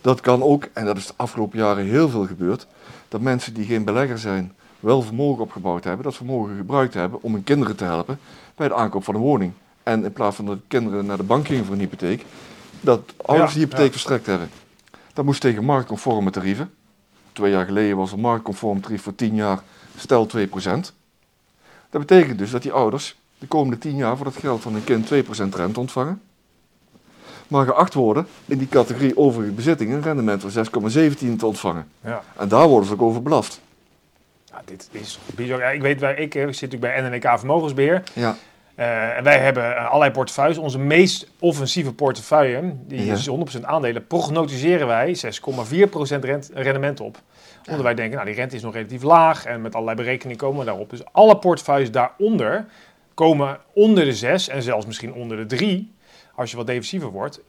Dat 0.00 0.20
kan 0.20 0.42
ook, 0.42 0.68
en 0.72 0.84
dat 0.84 0.96
is 0.96 1.06
de 1.06 1.12
afgelopen 1.16 1.58
jaren 1.58 1.84
heel 1.84 2.08
veel 2.08 2.26
gebeurd, 2.26 2.66
dat 3.08 3.20
mensen 3.20 3.54
die 3.54 3.64
geen 3.64 3.84
belegger 3.84 4.18
zijn, 4.18 4.54
wel 4.80 5.02
vermogen 5.02 5.42
opgebouwd 5.42 5.84
hebben, 5.84 6.04
dat 6.04 6.14
vermogen 6.14 6.56
gebruikt 6.56 6.94
hebben 6.94 7.22
om 7.22 7.32
hun 7.32 7.44
kinderen 7.44 7.76
te 7.76 7.84
helpen 7.84 8.18
bij 8.54 8.68
de 8.68 8.74
aankoop 8.74 9.04
van 9.04 9.14
een 9.14 9.20
woning. 9.20 9.52
En 9.82 10.04
in 10.04 10.12
plaats 10.12 10.36
van 10.36 10.44
dat 10.46 10.58
kinderen 10.68 11.06
naar 11.06 11.16
de 11.16 11.22
bank 11.22 11.46
gingen 11.46 11.64
voor 11.64 11.74
een 11.74 11.80
hypotheek, 11.80 12.24
dat 12.80 13.00
ouders 13.16 13.52
Ja, 13.52 13.56
die 13.56 13.64
hypotheek 13.64 13.86
ja. 13.86 13.92
verstrekt 13.92 14.26
hebben. 14.26 14.50
Dat 15.12 15.24
moest 15.24 15.40
tegen 15.40 15.64
marktconforme 15.64 16.30
tarieven. 16.30 16.74
Twee 17.32 17.50
jaar 17.50 17.64
geleden 17.64 17.96
was 17.96 18.12
een 18.12 18.20
marktconform 18.20 18.80
tarief 18.80 19.02
voor 19.02 19.14
10 19.14 19.34
jaar 19.34 19.62
stel 19.96 20.28
2%. 20.36 20.40
Dat 21.90 22.00
betekent 22.00 22.38
dus 22.38 22.50
dat 22.50 22.62
die 22.62 22.72
ouders 22.72 23.19
de 23.40 23.46
komende 23.46 23.78
10 23.78 23.96
jaar 23.96 24.16
voor 24.16 24.24
dat 24.24 24.36
geld 24.36 24.62
van 24.62 24.72
hun 24.72 24.84
kind 24.84 25.06
2% 25.12 25.54
rente 25.54 25.80
ontvangen. 25.80 26.20
Maar 27.48 27.66
geacht 27.66 27.94
worden 27.94 28.26
in 28.46 28.58
die 28.58 28.68
categorie 28.68 29.16
overige 29.16 29.52
bezittingen 29.52 29.96
een 29.96 30.02
rendement 30.02 30.42
van 30.46 30.66
6,17 31.30 31.36
te 31.38 31.46
ontvangen. 31.46 31.88
ja. 32.04 32.22
En 32.36 32.48
daar 32.48 32.68
worden 32.68 32.88
ze 32.88 32.94
ook 32.94 33.02
over 33.02 33.22
belast. 33.22 33.60
Ja, 34.44 34.62
dit 34.64 34.88
is 34.92 35.18
bizar. 35.34 35.58
Ja, 35.58 35.68
ik 35.68 35.80
weet, 35.82 36.00
wij, 36.00 36.14
ik, 36.14 36.34
eh, 36.34 36.46
zit 36.48 36.60
natuurlijk 36.72 37.10
bij 37.10 37.10
NNK 37.18 37.38
Vermogensbeheer. 37.38 38.02
Ja, 38.14 38.36
Eh, 38.74 39.16
en 39.16 39.24
wij 39.24 39.38
hebben 39.38 39.76
eh, 39.76 39.86
allerlei 39.86 40.10
portefeuilles. 40.10 40.58
Onze 40.58 40.78
meest 40.78 41.30
offensieve 41.38 41.92
portefeuille, 41.92 42.74
die 42.86 43.04
Ja. 43.04 43.12
is 43.12 43.26
100% 43.28 43.64
aandelen, 43.64 44.06
prognostiseren 44.06 44.86
wij 44.86 45.14
6,4% 45.14 46.24
rent, 46.24 46.50
rendement 46.54 47.00
op. 47.00 47.18
Omdat 47.66 47.82
wij 47.82 47.94
denken, 47.94 48.14
nou 48.14 48.26
die 48.26 48.34
rente 48.36 48.56
is 48.56 48.62
nog 48.62 48.74
relatief 48.74 49.02
laag 49.02 49.44
en 49.44 49.60
met 49.60 49.74
allerlei 49.74 49.96
berekeningen 49.96 50.36
komen 50.38 50.58
we 50.58 50.64
daarop. 50.64 50.90
Dus 50.90 51.00
alle 51.12 51.36
portefeuilles 51.36 51.90
daaronder 51.90 52.66
komen 53.20 53.58
onder 53.72 54.04
de 54.04 54.14
6 54.14 54.48
en 54.48 54.62
zelfs 54.62 54.86
misschien 54.86 55.12
onder 55.12 55.36
de 55.36 55.46
3, 55.46 55.92
als 56.34 56.50
je 56.50 56.56
wat 56.56 56.66
defensiever 56.66 57.10
wordt. 57.10 57.40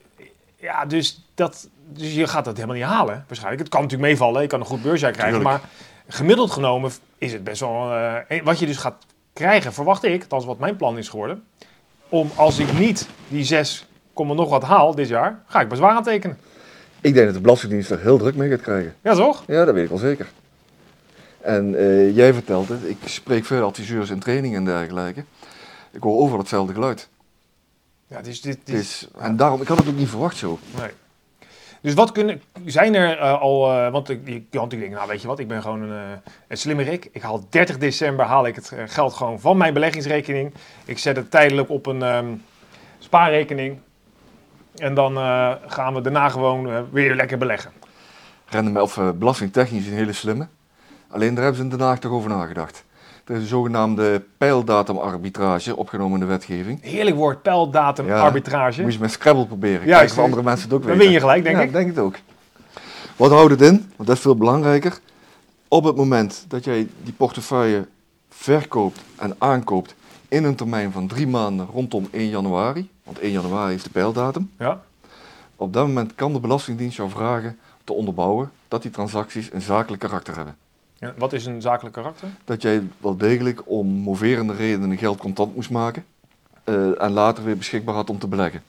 Ja, 0.55 0.85
dus, 0.85 1.21
dat, 1.35 1.69
dus 1.87 2.13
je 2.13 2.27
gaat 2.27 2.45
dat 2.45 2.55
helemaal 2.55 2.75
niet 2.75 2.85
halen 2.85 3.23
waarschijnlijk. 3.27 3.61
Het 3.61 3.71
kan 3.71 3.81
natuurlijk 3.81 4.09
meevallen, 4.09 4.41
je 4.41 4.47
kan 4.47 4.59
een 4.59 4.65
goed 4.65 4.81
beursjaar 4.81 5.11
krijgen, 5.11 5.39
Tuurlijk. 5.39 5.61
maar 5.61 5.69
gemiddeld 6.07 6.51
genomen 6.51 6.91
is 7.17 7.33
het 7.33 7.43
best 7.43 7.59
wel... 7.59 7.91
eh, 8.27 8.43
wat 8.43 8.59
je 8.59 8.65
dus 8.65 8.77
gaat 8.77 9.05
krijgen, 9.33 9.73
verwacht 9.73 10.03
ik, 10.03 10.21
althans 10.21 10.45
wat 10.45 10.59
mijn 10.59 10.75
plan 10.75 10.97
is 10.97 11.09
geworden, 11.09 11.43
om 12.09 12.31
als 12.35 12.59
ik 12.59 12.79
niet 12.79 13.07
die 13.27 13.43
6 13.43 13.85
kom 14.13 14.35
nog 14.35 14.49
wat 14.49 14.63
haal 14.63 14.95
dit 14.95 15.07
jaar, 15.07 15.43
ga 15.45 15.61
ik 15.61 15.69
bezwaar 15.69 15.95
aantekenen. 15.95 16.37
Ik 17.01 17.13
denk 17.13 17.25
dat 17.25 17.35
de 17.35 17.41
Belastingdienst 17.41 17.91
er 17.91 17.99
heel 17.99 18.17
druk 18.17 18.35
mee 18.35 18.49
gaat 18.49 18.61
krijgen. 18.61 18.95
Ja, 19.01 19.13
toch? 19.13 19.43
Ja, 19.47 19.65
dat 19.65 19.73
weet 19.73 19.83
ik 19.83 19.89
wel 19.89 19.97
zeker. 19.97 20.27
En 21.41 21.75
eh, 21.75 22.15
jij 22.15 22.33
vertelt 22.33 22.69
het, 22.69 22.79
ik 22.83 22.97
spreek 23.05 23.45
veel 23.45 23.65
adviseurs 23.65 24.09
in 24.09 24.19
trainingen 24.19 24.57
en 24.57 24.65
dergelijke. 24.65 25.23
Ik 25.91 26.03
hoor 26.03 26.17
overal 26.19 26.39
hetzelfde 26.39 26.73
geluid. 26.73 27.09
Ja, 28.07 28.21
dus 28.21 28.41
dit, 28.41 28.59
dit, 28.63 28.75
Dus, 28.75 29.07
en 29.17 29.35
daarom, 29.35 29.61
ik 29.61 29.67
had 29.67 29.77
het 29.77 29.87
ook 29.87 29.95
niet 29.95 30.09
verwacht 30.09 30.37
zo. 30.37 30.59
Nee. 30.77 30.91
Dus 31.81 31.93
wat 31.93 32.11
kunnen, 32.11 32.41
zijn 32.65 32.95
er 32.95 33.17
eh, 33.17 33.41
al, 33.41 33.71
eh, 33.71 33.91
want 33.91 34.09
ik, 34.09 34.27
ik, 34.27 34.45
want 34.51 34.73
ik 34.73 34.79
denk, 34.79 34.93
nou 34.93 35.07
weet 35.07 35.21
je 35.21 35.27
wat, 35.27 35.39
ik 35.39 35.47
ben 35.47 35.61
gewoon 35.61 35.81
een, 35.81 36.11
uh, 36.11 36.17
een 36.47 36.57
slimmerik. 36.57 37.09
Ik 37.11 37.21
haal 37.21 37.45
30 37.49 37.77
december 37.77 38.25
haal 38.25 38.47
ik 38.47 38.55
het 38.55 38.71
geld 38.85 39.13
gewoon 39.13 39.39
van 39.39 39.57
mijn 39.57 39.73
beleggingsrekening. 39.73 40.53
Ik 40.85 40.97
zet 40.97 41.15
het 41.15 41.31
tijdelijk 41.31 41.69
op 41.69 41.85
een 41.85 42.03
ehm, 42.03 42.33
spaarrekening. 42.99 43.79
En 44.75 44.93
dan 44.93 45.15
gaan 45.67 45.93
we 45.93 46.01
daarna 46.01 46.29
gewoon 46.29 46.91
weer 46.91 47.15
lekker 47.15 47.37
beleggen. 47.37 47.71
Rendement 48.45 48.85
of 48.85 49.13
belastingtechnisch 49.15 49.87
een 49.87 49.93
hele 49.93 50.13
slimme. 50.13 50.47
Alleen 51.07 51.33
daar 51.33 51.43
hebben 51.43 51.61
ze 51.61 51.69
in 51.69 51.77
Den 51.77 51.87
Haag 51.87 51.99
toch 51.99 52.11
over 52.11 52.29
nagedacht. 52.29 52.83
Is 53.27 53.37
een 53.37 53.45
zogenaamde 53.45 54.23
pijldatumarbitrage 54.37 55.75
opgenomen 55.75 56.13
in 56.13 56.19
de 56.19 56.25
wetgeving. 56.25 56.81
Heerlijk 56.81 57.15
woord, 57.15 57.41
pijldatumarbitrage. 57.41 58.77
Ja, 58.77 58.83
moet 58.83 58.93
je 58.93 58.99
met 58.99 59.11
Scrabble 59.11 59.45
proberen. 59.45 59.87
Ja, 59.87 59.97
Kijken 59.97 60.17
of 60.17 60.23
andere 60.23 60.43
mensen 60.43 60.65
het 60.65 60.73
ook 60.73 60.83
weten. 60.83 60.97
Dan 60.97 61.05
win 61.05 61.13
je 61.13 61.19
gelijk, 61.19 61.43
denk 61.43 61.55
ja, 61.55 61.61
ik. 61.61 61.71
denk 61.71 61.87
het 61.87 61.99
ook. 61.99 62.15
Wat 63.15 63.31
houdt 63.31 63.51
het 63.51 63.61
in? 63.61 63.91
Want 63.95 64.07
dat 64.07 64.15
is 64.15 64.21
veel 64.21 64.35
belangrijker. 64.35 64.99
Op 65.67 65.83
het 65.83 65.95
moment 65.95 66.45
dat 66.47 66.63
jij 66.63 66.87
die 67.03 67.13
portefeuille 67.13 67.87
verkoopt 68.29 68.99
en 69.17 69.35
aankoopt 69.37 69.95
in 70.27 70.43
een 70.43 70.55
termijn 70.55 70.91
van 70.91 71.07
drie 71.07 71.27
maanden 71.27 71.65
rondom 71.65 72.07
1 72.11 72.29
januari, 72.29 72.89
want 73.03 73.19
1 73.19 73.31
januari 73.31 73.75
is 73.75 73.83
de 73.83 73.89
pijldatum. 73.89 74.51
Ja. 74.59 74.81
Op 75.55 75.73
dat 75.73 75.87
moment 75.87 76.15
kan 76.15 76.33
de 76.33 76.39
Belastingdienst 76.39 76.97
jou 76.97 77.09
vragen 77.09 77.59
te 77.83 77.93
onderbouwen 77.93 78.51
dat 78.67 78.81
die 78.81 78.91
transacties 78.91 79.49
een 79.53 79.61
zakelijk 79.61 80.01
karakter 80.01 80.35
hebben. 80.35 80.55
Ja, 81.01 81.13
wat 81.17 81.33
is 81.33 81.45
een 81.45 81.61
zakelijk 81.61 81.95
karakter? 81.95 82.27
Dat 82.45 82.61
jij 82.61 82.83
wel 82.97 83.17
degelijk 83.17 83.61
om 83.65 83.87
moverende 83.87 84.53
redenen 84.53 84.97
geld 84.97 85.17
contant 85.17 85.55
moest 85.55 85.69
maken 85.69 86.05
uh, 86.65 87.01
en 87.01 87.11
later 87.11 87.43
weer 87.43 87.57
beschikbaar 87.57 87.95
had 87.95 88.09
om 88.09 88.19
te 88.19 88.27
beleggen. 88.27 88.63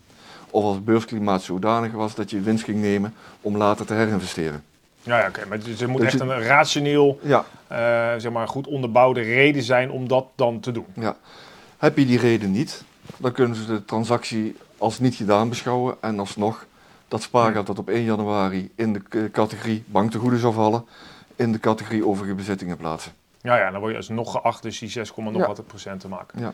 Of 0.51 0.65
als 0.65 0.75
het 0.75 0.85
beursklimaat 0.85 1.43
zodanig 1.43 1.93
was 1.93 2.15
dat 2.15 2.31
je 2.31 2.41
winst 2.41 2.65
ging 2.65 2.81
nemen 2.81 3.15
om 3.41 3.57
later 3.57 3.87
te 3.87 3.95
herinvesteren. 3.95 4.65
Ja, 5.03 5.19
ja 5.19 5.29
oké. 5.29 5.47
Maar 5.49 5.61
dus 5.61 5.81
er 5.81 5.89
moet 5.89 6.01
echt 6.01 6.21
een 6.21 6.43
rationeel, 6.43 7.19
ja. 7.23 7.45
uh, 7.73 8.21
zeg 8.21 8.33
maar 8.33 8.49
goed 8.49 8.67
onderbouwde 8.67 9.21
reden 9.21 9.63
zijn 9.63 9.91
om 9.91 10.09
dat 10.09 10.27
dan 10.35 10.61
te 10.61 10.73
doen. 10.73 10.87
Ja. 10.95 11.17
Heb 11.79 11.99
je 11.99 12.07
die 12.07 12.19
reden 12.19 12.51
niet, 12.51 12.85
dan 13.17 13.33
kunnen 13.33 13.57
ze 13.57 13.67
de 13.67 13.85
transactie 13.85 14.57
als 14.79 14.99
niet 14.99 15.15
gedaan 15.15 15.49
beschouwen 15.49 15.97
en 16.01 16.19
alsnog 16.19 16.67
dat 17.09 17.23
spaargeld 17.23 17.67
dat 17.67 17.79
op 17.79 17.89
1 17.89 18.05
januari 18.05 18.71
in 18.75 18.93
de 18.93 19.31
categorie 19.31 19.85
banktegoeden 19.87 20.39
zou 20.39 20.55
vallen, 20.55 20.85
in 21.37 21.53
de 21.53 21.59
categorie 21.59 22.07
overige 22.07 22.35
bezittingen 22.35 22.77
plaatsen. 22.77 23.13
Ja, 23.41 23.57
ja, 23.57 23.71
dan 23.71 23.81
word 23.81 23.93
je 23.93 23.99
dus 23.99 24.09
nog 24.09 24.33
geacht 24.33 24.63
dus 24.63 24.79
die 24.79 24.89
6, 24.89 25.13
nog 25.17 25.37
ja. 25.37 25.47
wat 25.47 25.67
procent 25.67 26.01
te 26.01 26.09
maken. 26.09 26.41
Ja. 26.41 26.53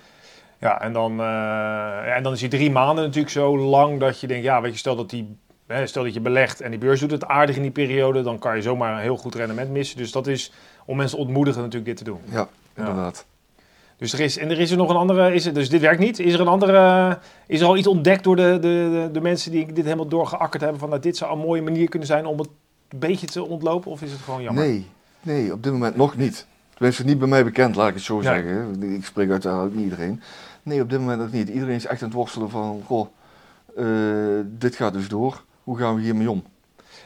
Ja, 0.61 0.81
en 0.81 0.93
dan, 0.93 1.21
uh, 1.21 2.17
en 2.17 2.23
dan 2.23 2.33
is 2.33 2.41
die 2.41 2.49
drie 2.49 2.71
maanden 2.71 3.05
natuurlijk 3.05 3.33
zo 3.33 3.59
lang 3.59 4.01
dat 4.01 4.21
je 4.21 4.27
denkt, 4.27 4.45
ja, 4.45 4.61
weet 4.61 4.73
je, 4.73 4.79
stel 4.79 4.97
dat, 4.97 5.11
die, 5.11 5.37
hè, 5.67 5.87
stel 5.87 6.03
dat 6.03 6.15
je 6.15 6.21
belegt 6.21 6.61
en 6.61 6.71
die 6.71 6.79
beurs 6.79 7.01
doet 7.01 7.11
het 7.11 7.27
aardig 7.27 7.57
in 7.57 7.63
die 7.63 7.71
periode, 7.71 8.23
dan 8.23 8.39
kan 8.39 8.57
je 8.57 8.63
zomaar 8.63 8.93
een 8.93 9.01
heel 9.01 9.17
goed 9.17 9.35
rendement 9.35 9.71
missen. 9.71 9.97
Dus 9.97 10.13
dat 10.13 10.27
is 10.27 10.53
om 10.85 10.97
mensen 10.97 11.19
ontmoedigen 11.19 11.61
natuurlijk 11.61 11.87
dit 11.87 11.97
te 11.97 12.05
doen. 12.05 12.21
Ja, 12.25 12.49
inderdaad. 12.75 13.27
Dus 13.97 14.13
er 14.13 14.21
is, 14.21 14.39
en 14.39 14.51
er 14.51 14.61
is 14.61 14.71
er 14.71 14.77
nog 14.77 14.91
een 14.91 14.97
andere, 14.97 15.35
is 15.35 15.47
er, 15.47 15.55
dus 15.55 15.69
dit 15.69 15.81
werkt 15.81 16.01
niet. 16.01 16.19
Is 16.19 16.35
er 16.35 16.41
een 16.41 16.49
andere, 16.49 17.19
is 17.47 17.61
er 17.61 17.67
al 17.67 17.77
iets 17.77 17.87
ontdekt 17.87 18.25
door 18.25 18.37
de, 18.37 18.59
de, 18.61 18.61
de, 18.61 19.09
de 19.13 19.21
mensen 19.21 19.51
die 19.51 19.73
dit 19.73 19.85
helemaal 19.85 20.09
doorgeakkerd 20.09 20.63
hebben 20.63 20.81
van 20.81 20.91
dat 20.91 21.03
dit 21.03 21.17
zou 21.17 21.33
een 21.33 21.39
mooie 21.39 21.63
manier 21.63 21.89
kunnen 21.89 22.09
zijn 22.09 22.27
om 22.27 22.39
het 22.39 22.49
een 22.89 22.99
beetje 22.99 23.27
te 23.27 23.45
ontlopen? 23.45 23.91
Of 23.91 24.03
is 24.03 24.13
het 24.13 24.21
gewoon 24.21 24.43
jammer? 24.43 24.65
Nee, 24.65 24.87
nee 25.23 25.53
op 25.53 25.63
dit 25.63 25.73
moment 25.73 25.97
nog 25.97 26.17
niet. 26.17 26.47
Tenminste, 26.75 27.05
niet 27.05 27.19
bij 27.19 27.29
mij 27.29 27.45
bekend, 27.45 27.77
laat 27.77 27.89
ik 27.89 27.95
het 27.95 28.03
zo 28.03 28.21
zeggen. 28.21 28.83
Ik 28.83 29.05
spreek 29.05 29.31
uiteraard 29.31 29.75
niet 29.75 29.85
iedereen. 29.85 30.23
Nee, 30.63 30.81
op 30.81 30.91
dit 30.91 30.99
moment 30.99 31.19
nog 31.21 31.33
niet. 31.33 31.49
Iedereen 31.49 31.75
is 31.75 31.87
echt 31.87 32.03
aan 32.03 32.09
het 32.09 32.17
worstelen 32.17 32.51
van, 32.51 32.83
goh, 32.87 33.09
uh, 33.77 34.41
dit 34.45 34.77
gaat 34.77 34.93
dus 34.93 35.09
door. 35.09 35.45
Hoe 35.65 35.79
gaan 35.79 35.95
we 35.95 36.01
hiermee 36.03 36.31
om? 36.31 36.45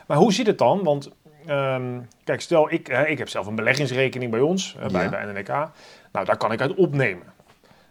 Maar 0.06 0.16
hoe 0.16 0.32
zit 0.32 0.46
het 0.46 0.58
dan? 0.58 0.82
Want 0.82 1.10
um, 1.48 2.08
kijk, 2.24 2.40
stel, 2.40 2.72
ik, 2.72 2.88
ik 2.88 3.18
heb 3.18 3.28
zelf 3.28 3.46
een 3.46 3.54
beleggingsrekening 3.54 4.30
bij 4.30 4.40
ons, 4.40 4.76
uh, 4.80 4.86
bij, 4.86 5.02
ja. 5.02 5.10
bij 5.10 5.24
NNK. 5.24 5.48
Nou, 6.12 6.26
daar 6.26 6.36
kan 6.36 6.52
ik 6.52 6.60
uit 6.60 6.74
opnemen. 6.74 7.26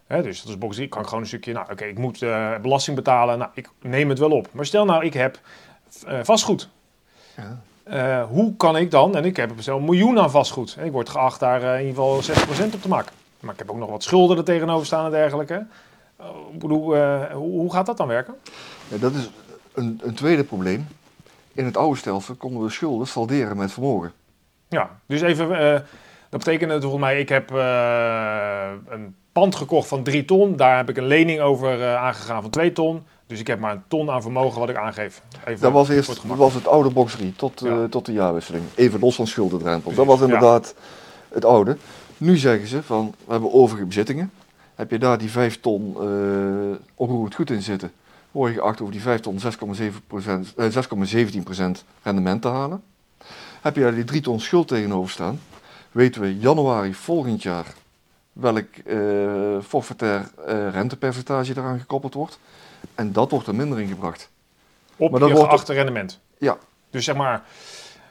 Hè, 0.07 0.21
dus 0.21 0.41
dat 0.41 0.49
is 0.49 0.57
box, 0.57 0.77
ik 0.77 0.89
kan 0.89 1.05
gewoon 1.05 1.19
een 1.19 1.27
stukje, 1.27 1.53
nou 1.53 1.71
oké, 1.71 1.85
ik 1.85 1.97
moet 1.97 2.19
belasting 2.61 2.95
betalen. 2.95 3.37
Nou, 3.37 3.51
ik 3.53 3.69
neem 3.81 4.09
het 4.09 4.19
wel 4.19 4.31
op. 4.31 4.47
Maar 4.51 4.65
stel 4.65 4.85
nou, 4.85 5.05
ik 5.05 5.13
heb 5.13 5.39
vastgoed. 6.23 6.69
Ja. 7.37 7.61
Uh, 7.93 8.23
hoe 8.23 8.55
kan 8.55 8.77
ik 8.77 8.91
dan, 8.91 9.15
en 9.15 9.25
ik 9.25 9.37
heb 9.37 9.51
zelf 9.57 9.79
een 9.79 9.85
miljoen 9.85 10.19
aan 10.19 10.31
vastgoed, 10.31 10.75
en 10.79 10.85
ik 10.85 10.91
word 10.91 11.09
geacht 11.09 11.39
daar 11.39 11.61
uh, 11.61 11.79
in 11.79 11.87
ieder 11.87 12.03
geval 12.03 12.69
6% 12.69 12.73
op 12.73 12.81
te 12.81 12.87
maken. 12.87 13.11
Maar 13.39 13.53
ik 13.53 13.59
heb 13.59 13.69
ook 13.69 13.77
nog 13.77 13.89
wat 13.89 14.03
schulden 14.03 14.37
er 14.37 14.43
tegenover 14.43 14.85
staan 14.85 15.05
en 15.05 15.11
dergelijke. 15.11 15.65
Uh, 16.19 16.25
bedoel, 16.53 16.83
hoe, 16.85 17.27
hoe, 17.33 17.71
gaat 17.71 17.85
dat 17.85 17.97
dan 17.97 18.07
werken? 18.07 18.33
Ja, 18.87 18.97
dat 18.97 19.13
is 19.13 19.29
een, 19.73 19.99
een, 20.03 20.13
tweede 20.13 20.43
probleem. 20.43 20.87
In 21.53 21.65
het 21.65 21.77
oude 21.77 21.97
stelsel 21.97 22.35
konden 22.35 22.63
we 22.63 22.69
schulden 22.69 23.07
salderen 23.07 23.57
met 23.57 23.71
vermogen. 23.71 24.11
Ja, 24.67 24.89
dus 25.05 25.21
even, 25.21 25.49
dat 26.29 26.43
betekent 26.43 26.71
volgens 26.71 27.01
mij, 27.01 27.19
ik 27.19 27.29
heb 27.29 27.49
een 28.89 29.15
pand 29.31 29.55
gekocht 29.55 29.87
van 29.87 30.03
3 30.03 30.25
ton, 30.25 30.55
daar 30.55 30.77
heb 30.77 30.89
ik 30.89 30.97
een 30.97 31.07
lening 31.07 31.39
over 31.39 31.95
aangegaan 31.95 32.41
van 32.41 32.51
2 32.51 32.71
ton. 32.71 33.03
Dus 33.31 33.39
ik 33.39 33.47
heb 33.47 33.59
maar 33.59 33.71
een 33.71 33.83
ton 33.87 34.09
aan 34.09 34.21
vermogen 34.21 34.59
wat 34.59 34.69
ik 34.69 34.75
aangeef. 34.75 35.21
Even 35.45 35.61
dat 35.61 35.71
was 35.71 35.89
eerst 35.89 36.27
dat 36.27 36.37
was 36.37 36.53
het 36.53 36.67
oude 36.67 36.89
boxerie 36.89 37.33
tot, 37.35 37.59
ja. 37.59 37.69
uh, 37.69 37.83
tot 37.83 38.05
de 38.05 38.11
jaarwisseling. 38.11 38.63
Even 38.75 38.99
los 38.99 39.15
van 39.15 39.27
schuldendrempel. 39.27 39.93
Dat 39.93 40.05
was 40.05 40.21
inderdaad 40.21 40.73
ja. 40.77 40.83
het 41.33 41.45
oude. 41.45 41.77
Nu 42.17 42.37
zeggen 42.37 42.67
ze 42.67 42.83
van, 42.83 43.15
we 43.25 43.31
hebben 43.31 43.53
overige 43.53 43.85
bezittingen. 43.85 44.31
Heb 44.75 44.91
je 44.91 44.99
daar 44.99 45.17
die 45.17 45.29
5 45.29 45.59
ton 45.59 45.95
uh, 45.99 46.75
onroerend 46.95 47.35
goed 47.35 47.49
in 47.49 47.61
zitten, 47.61 47.91
word 48.31 48.53
je 48.53 48.59
geacht 48.59 48.81
over 48.81 48.93
die 48.93 49.01
5 49.01 49.19
ton 49.19 49.39
6,17% 49.39 49.45
uh, 50.15 51.69
rendement 52.01 52.41
te 52.41 52.47
halen. 52.47 52.83
Heb 53.61 53.75
je 53.75 53.81
daar 53.81 53.95
die 53.95 54.03
3 54.03 54.21
ton 54.21 54.39
schuld 54.39 54.67
tegenover 54.67 55.11
staan, 55.11 55.39
weten 55.91 56.21
we 56.21 56.39
januari 56.39 56.93
volgend 56.93 57.41
jaar 57.41 57.65
welk 58.33 58.67
uh, 58.85 59.57
forfaitair 59.61 60.31
rentepercentage 60.71 61.53
eraan 61.57 61.79
gekoppeld 61.79 62.13
wordt. 62.13 62.39
En 62.95 63.11
dat 63.11 63.31
wordt 63.31 63.47
er 63.47 63.55
minder 63.55 63.79
in 63.79 63.87
gebracht. 63.87 64.29
Op 64.95 65.11
maar 65.11 65.19
dat 65.19 65.29
je 65.29 65.35
wordt 65.35 65.49
geachte 65.49 65.73
rendement? 65.73 66.19
Ja. 66.37 66.57
Dus 66.89 67.05
zeg 67.05 67.15
maar, 67.15 67.43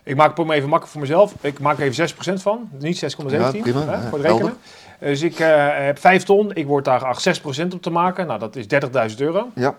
ik 0.03 0.17
maak 0.17 0.37
het 0.37 0.51
even 0.51 0.69
makkelijk 0.69 0.87
voor 0.87 1.01
mezelf. 1.01 1.35
Ik 1.41 1.59
maak 1.59 1.79
er 1.79 1.85
even 1.85 2.09
6% 2.39 2.43
van, 2.43 2.71
niet 2.79 3.05
6,17 3.05 3.31
ja, 3.31 3.51
prima, 3.51 3.85
hè, 3.87 4.09
voor 4.09 4.19
het 4.19 4.27
rekenen. 4.27 4.57
Dus 4.99 5.23
ik 5.23 5.39
uh, 5.39 5.69
heb 5.73 5.99
5 5.99 6.23
ton, 6.23 6.55
ik 6.55 6.67
word 6.67 6.85
daar 6.85 7.01
geacht 7.01 7.41
6% 7.41 7.43
op 7.73 7.83
te 7.83 7.91
maken. 7.91 8.27
Nou, 8.27 8.39
dat 8.39 8.57
is 8.57 8.65
30.000 9.11 9.17
euro. 9.17 9.51
Ja. 9.55 9.77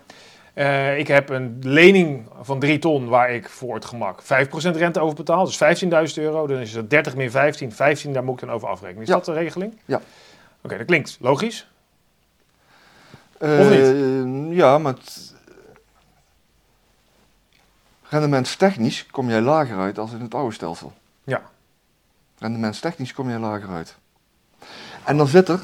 Uh, 0.54 0.98
ik 0.98 1.08
heb 1.08 1.28
een 1.28 1.58
lening 1.60 2.28
van 2.40 2.58
3 2.58 2.78
ton 2.78 3.08
waar 3.08 3.30
ik 3.30 3.48
voor 3.48 3.74
het 3.74 3.84
gemak 3.84 4.22
5% 4.22 4.26
rente 4.56 5.00
over 5.00 5.16
betaal. 5.16 5.44
Dus 5.44 5.82
15.000 6.16 6.22
euro. 6.22 6.46
Dan 6.46 6.58
is 6.58 6.74
het 6.74 6.90
30 6.90 7.16
meer 7.16 7.30
15. 7.30 7.72
15, 7.72 8.12
daar 8.12 8.24
moet 8.24 8.34
ik 8.34 8.46
dan 8.46 8.54
over 8.54 8.68
afrekenen. 8.68 9.02
Is 9.02 9.08
ja. 9.08 9.14
dat 9.14 9.24
de 9.24 9.32
regeling? 9.32 9.78
Ja. 9.84 9.96
Oké, 9.96 10.04
okay, 10.62 10.78
dat 10.78 10.86
klinkt 10.86 11.18
logisch. 11.20 11.70
Of 13.42 13.70
niet? 13.70 14.56
Ja, 14.56 14.78
maar 14.78 14.94
rendementstechnisch 18.02 19.06
kom 19.06 19.28
jij 19.28 19.40
lager 19.40 19.78
uit 19.78 19.98
als 19.98 20.12
in 20.12 20.20
het 20.20 20.34
oude 20.34 20.54
stelsel. 20.54 20.92
Ja. 21.24 21.42
Rendementstechnisch 22.38 23.12
kom 23.12 23.28
jij 23.28 23.38
lager 23.38 23.68
uit. 23.68 23.96
En 25.04 25.16
dan 25.16 25.26
zit 25.26 25.48
er 25.48 25.62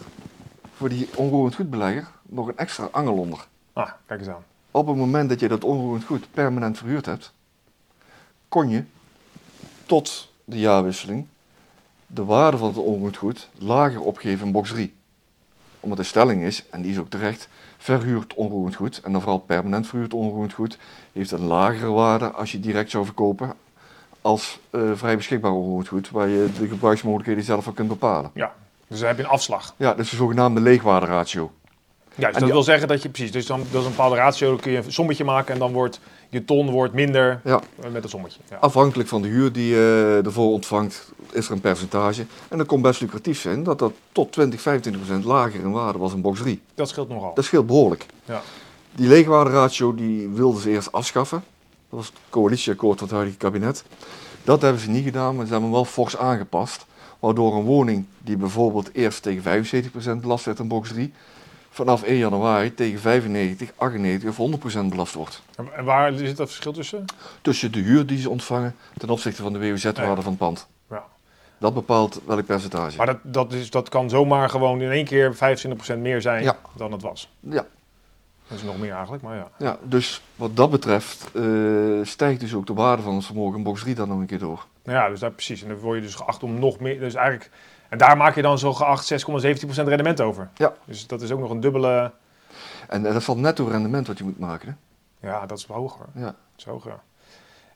voor 0.76 0.88
die 0.88 1.08
onroerend 1.14 1.54
goedbelegger 1.54 2.08
nog 2.23 2.49
een 2.49 2.56
extra 2.56 2.88
angel 2.92 3.16
onder. 3.16 3.47
Ah, 3.73 3.90
kijk 4.06 4.20
eens 4.20 4.28
aan. 4.28 4.44
Op 4.70 4.87
het 4.87 4.97
moment 4.97 5.28
dat 5.28 5.40
je 5.40 5.49
dat 5.49 5.64
onroerend 5.64 6.04
goed 6.04 6.26
permanent 6.30 6.78
verhuurd 6.78 7.06
hebt, 7.06 7.32
kon 8.49 8.68
je 8.68 8.85
tot 9.87 10.32
de 10.44 10.58
jaarwisseling 10.58 11.26
de 12.06 12.25
waarde 12.25 12.56
van 12.56 12.68
het 12.68 12.76
onroerend 12.76 13.16
goed 13.16 13.49
lager 13.58 14.00
opgeven 14.00 14.47
in 14.47 14.52
box 14.52 14.70
3. 14.70 14.94
Omdat 15.80 15.99
de 15.99 16.04
stelling 16.04 16.42
is, 16.42 16.64
en 16.70 16.82
die 16.82 16.90
is 16.90 16.99
ook 16.99 17.11
terecht, 17.11 17.49
verhuurd 17.78 18.35
onroerend 18.35 18.75
goed, 18.75 19.00
en 19.04 19.12
dan 19.12 19.20
vooral 19.20 19.38
permanent 19.38 19.87
verhuurd 19.87 20.14
onroerend 20.14 20.52
goed, 20.52 20.78
heeft 21.12 21.30
een 21.30 21.44
lagere 21.44 21.90
waarde 21.90 22.30
als 22.30 22.52
je 22.52 22.61
direct 22.61 22.90
zou 22.90 23.04
verkopen 23.04 23.52
als 24.20 24.58
uh, 24.70 24.90
vrij 24.94 25.16
beschikbaar 25.16 25.52
onroerend 25.52 25.88
goed, 25.88 26.11
waar 26.11 26.28
je 26.28 26.49
de 26.58 26.68
gebruiksmogelijkheden 26.68 27.44
zelf 27.44 27.64
van 27.64 27.75
kunt 27.75 27.88
bepalen. 27.88 28.30
Ja, 28.35 28.54
dus 28.87 28.99
dan 28.99 29.08
heb 29.08 29.16
je 29.16 29.23
een 29.23 29.28
afslag. 29.28 29.75
Ja, 29.76 29.90
dat 29.90 30.04
is 30.04 30.11
de 30.11 30.16
zogenaamde 30.16 30.61
leegwaarderatio. 30.61 31.52
Ja, 32.14 32.25
dus 32.25 32.32
dat 32.32 32.42
die... 32.42 32.52
wil 32.52 32.62
zeggen 32.62 32.88
dat 32.88 33.02
je 33.02 33.08
precies, 33.08 33.32
dus 33.32 33.47
dan 33.47 33.58
dat 33.70 33.80
is 33.80 33.87
een 33.87 33.90
bepaalde 33.90 34.16
ratio, 34.16 34.49
dan 34.49 34.61
kun 34.61 34.73
je 34.73 34.78
een 34.78 34.92
sommetje 34.92 35.25
maken 35.25 35.52
en 35.52 35.58
dan 35.58 35.73
wordt 35.73 36.00
je 36.28 36.44
ton 36.44 36.70
wordt 36.70 36.94
minder 36.94 37.40
ja. 37.44 37.61
met 37.92 38.02
een 38.02 38.08
sommetje. 38.08 38.40
Ja. 38.50 38.56
Afhankelijk 38.56 39.08
van 39.08 39.23
de 39.23 39.28
huur 39.28 39.52
die 39.52 39.66
je 39.66 40.20
ervoor 40.25 40.52
ontvangt, 40.52 41.12
is 41.32 41.47
er 41.47 41.52
een 41.52 41.61
percentage. 41.61 42.26
En 42.49 42.58
dat 42.58 42.66
kon 42.66 42.82
best 42.82 43.00
lucratief 43.00 43.40
zijn 43.40 43.62
dat 43.62 43.78
dat 43.78 43.92
tot 44.12 44.32
20, 44.32 44.61
25 44.61 45.02
procent 45.02 45.25
lager 45.25 45.61
in 45.61 45.73
waarde 45.73 45.99
was 45.99 46.12
in 46.12 46.20
box 46.20 46.40
3. 46.40 46.61
Dat 46.75 46.88
scheelt 46.88 47.08
nogal. 47.08 47.35
Dat 47.35 47.44
scheelt 47.44 47.66
behoorlijk. 47.66 48.06
Ja. 48.25 48.42
Die 48.94 49.08
leegwaarderatio 49.08 49.94
die 49.94 50.28
wilden 50.28 50.62
ze 50.62 50.70
eerst 50.70 50.92
afschaffen. 50.92 51.44
Dat 51.90 51.99
was 51.99 52.06
het 52.06 52.16
coalitieakkoord 52.30 52.99
van 52.99 53.06
het 53.06 53.16
huidige 53.16 53.38
kabinet. 53.38 53.85
Dat 54.44 54.62
hebben 54.62 54.80
ze 54.80 54.90
niet 54.90 55.04
gedaan, 55.04 55.37
maar 55.37 55.47
ze 55.47 55.52
hebben 55.52 55.68
hem 55.68 55.78
wel 55.78 55.85
fors 55.85 56.16
aangepast. 56.16 56.87
Waardoor 57.18 57.54
een 57.54 57.64
woning 57.64 58.06
die 58.18 58.37
bijvoorbeeld 58.37 58.90
eerst 58.92 59.23
tegen 59.23 59.64
75% 60.16 60.20
belast 60.20 60.44
werd 60.44 60.58
in 60.58 60.68
box 60.68 60.88
3, 60.88 61.12
vanaf 61.78 62.02
1 62.02 62.16
januari 62.16 62.75
tegen 62.75 63.00
95, 63.00 63.70
98 63.76 64.38
of 64.38 64.61
100% 64.85 64.87
belast 64.88 65.14
wordt. 65.14 65.42
En 65.76 65.85
waar 65.85 66.12
zit 66.12 66.37
dat 66.37 66.47
verschil 66.49 66.73
tussen? 66.73 67.04
Tussen 67.42 67.73
de 67.73 67.78
huur 67.78 68.06
die 68.06 68.18
ze 68.18 68.30
ontvangen 68.30 68.75
ten 68.97 69.11
opzichte 69.11 69.42
van 69.42 69.52
de 69.52 69.58
WOZ-waarde 69.58 70.00
Ja. 70.02 70.14
van 70.14 70.25
het 70.25 70.37
pand. 70.38 70.68
Ja. 70.90 71.04
Dat 71.58 71.75
bepaalt 71.75 72.20
welk 72.26 72.47
percentage. 72.47 72.97
Maar 72.97 73.06
dat, 73.06 73.18
dat, 73.23 73.52
is, 73.52 73.70
dat 73.70 73.88
kan 73.88 74.11
zomaar 74.11 74.49
gewoon 74.50 74.80
in 74.80 74.90
één 74.90 75.04
keer 75.04 75.35
25% 75.35 75.99
meer 75.99 76.20
zijn 76.23 76.42
Ja. 76.42 76.56
dan 76.76 76.92
het 76.92 77.02
was. 77.02 77.30
Ja, 77.40 77.66
Dat 78.49 78.58
is 78.58 78.62
nog 78.64 78.78
meer 78.78 78.92
eigenlijk, 78.92 79.23
maar 79.23 79.37
ja. 79.37 79.49
ja, 79.58 79.78
dus 79.82 80.23
wat 80.37 80.56
dat 80.56 80.70
betreft 80.70 81.30
eh, 81.35 81.42
stijgt 82.02 82.40
dus 82.40 82.54
ook 82.54 82.66
de 82.66 82.75
waarde 82.75 83.02
van 83.02 83.12
ons 83.12 83.26
vermogen 83.26 83.56
in 83.56 83.62
box 83.64 83.80
3 83.80 83.94
dan 83.94 84.08
nog 84.08 84.18
een 84.18 84.26
keer 84.26 84.38
door. 84.38 84.66
Nou 84.85 84.99
ja, 84.99 85.08
dus 85.08 85.20
daar 85.20 85.30
precies. 85.30 85.62
En 85.62 85.68
dan 85.68 85.78
word 85.78 85.97
je 85.97 86.02
dus 86.04 86.14
geacht 86.14 86.42
om 86.42 86.58
nog 86.58 86.80
meer. 86.80 86.99
Dus 87.00 87.14
eigenlijk. 87.14 87.50
En 87.88 87.99
daar 87.99 88.16
maak 88.16 88.35
je 88.35 88.42
dan 88.42 88.59
zo 88.59 88.75
geacht 88.75 89.12
6,17% 89.12 89.68
rendement 89.85 90.21
over. 90.21 90.49
Ja. 90.54 90.73
Dus 90.85 91.07
dat 91.07 91.23
is 91.23 91.30
ook 91.30 91.40
nog 91.40 91.50
een 91.50 91.61
dubbele. 91.61 92.12
En 92.88 93.02
dat 93.02 93.25
dan 93.25 93.40
netto 93.40 93.66
rendement 93.66 94.07
wat 94.07 94.18
je 94.18 94.25
moet 94.25 94.38
maken. 94.38 94.68
Hè? 95.21 95.28
Ja, 95.28 95.47
dat 95.47 95.59
is 95.59 95.66
hoger. 95.66 96.07
Ja. 96.14 96.25
Dat 96.25 96.35
is 96.57 96.64
hoger. 96.64 97.00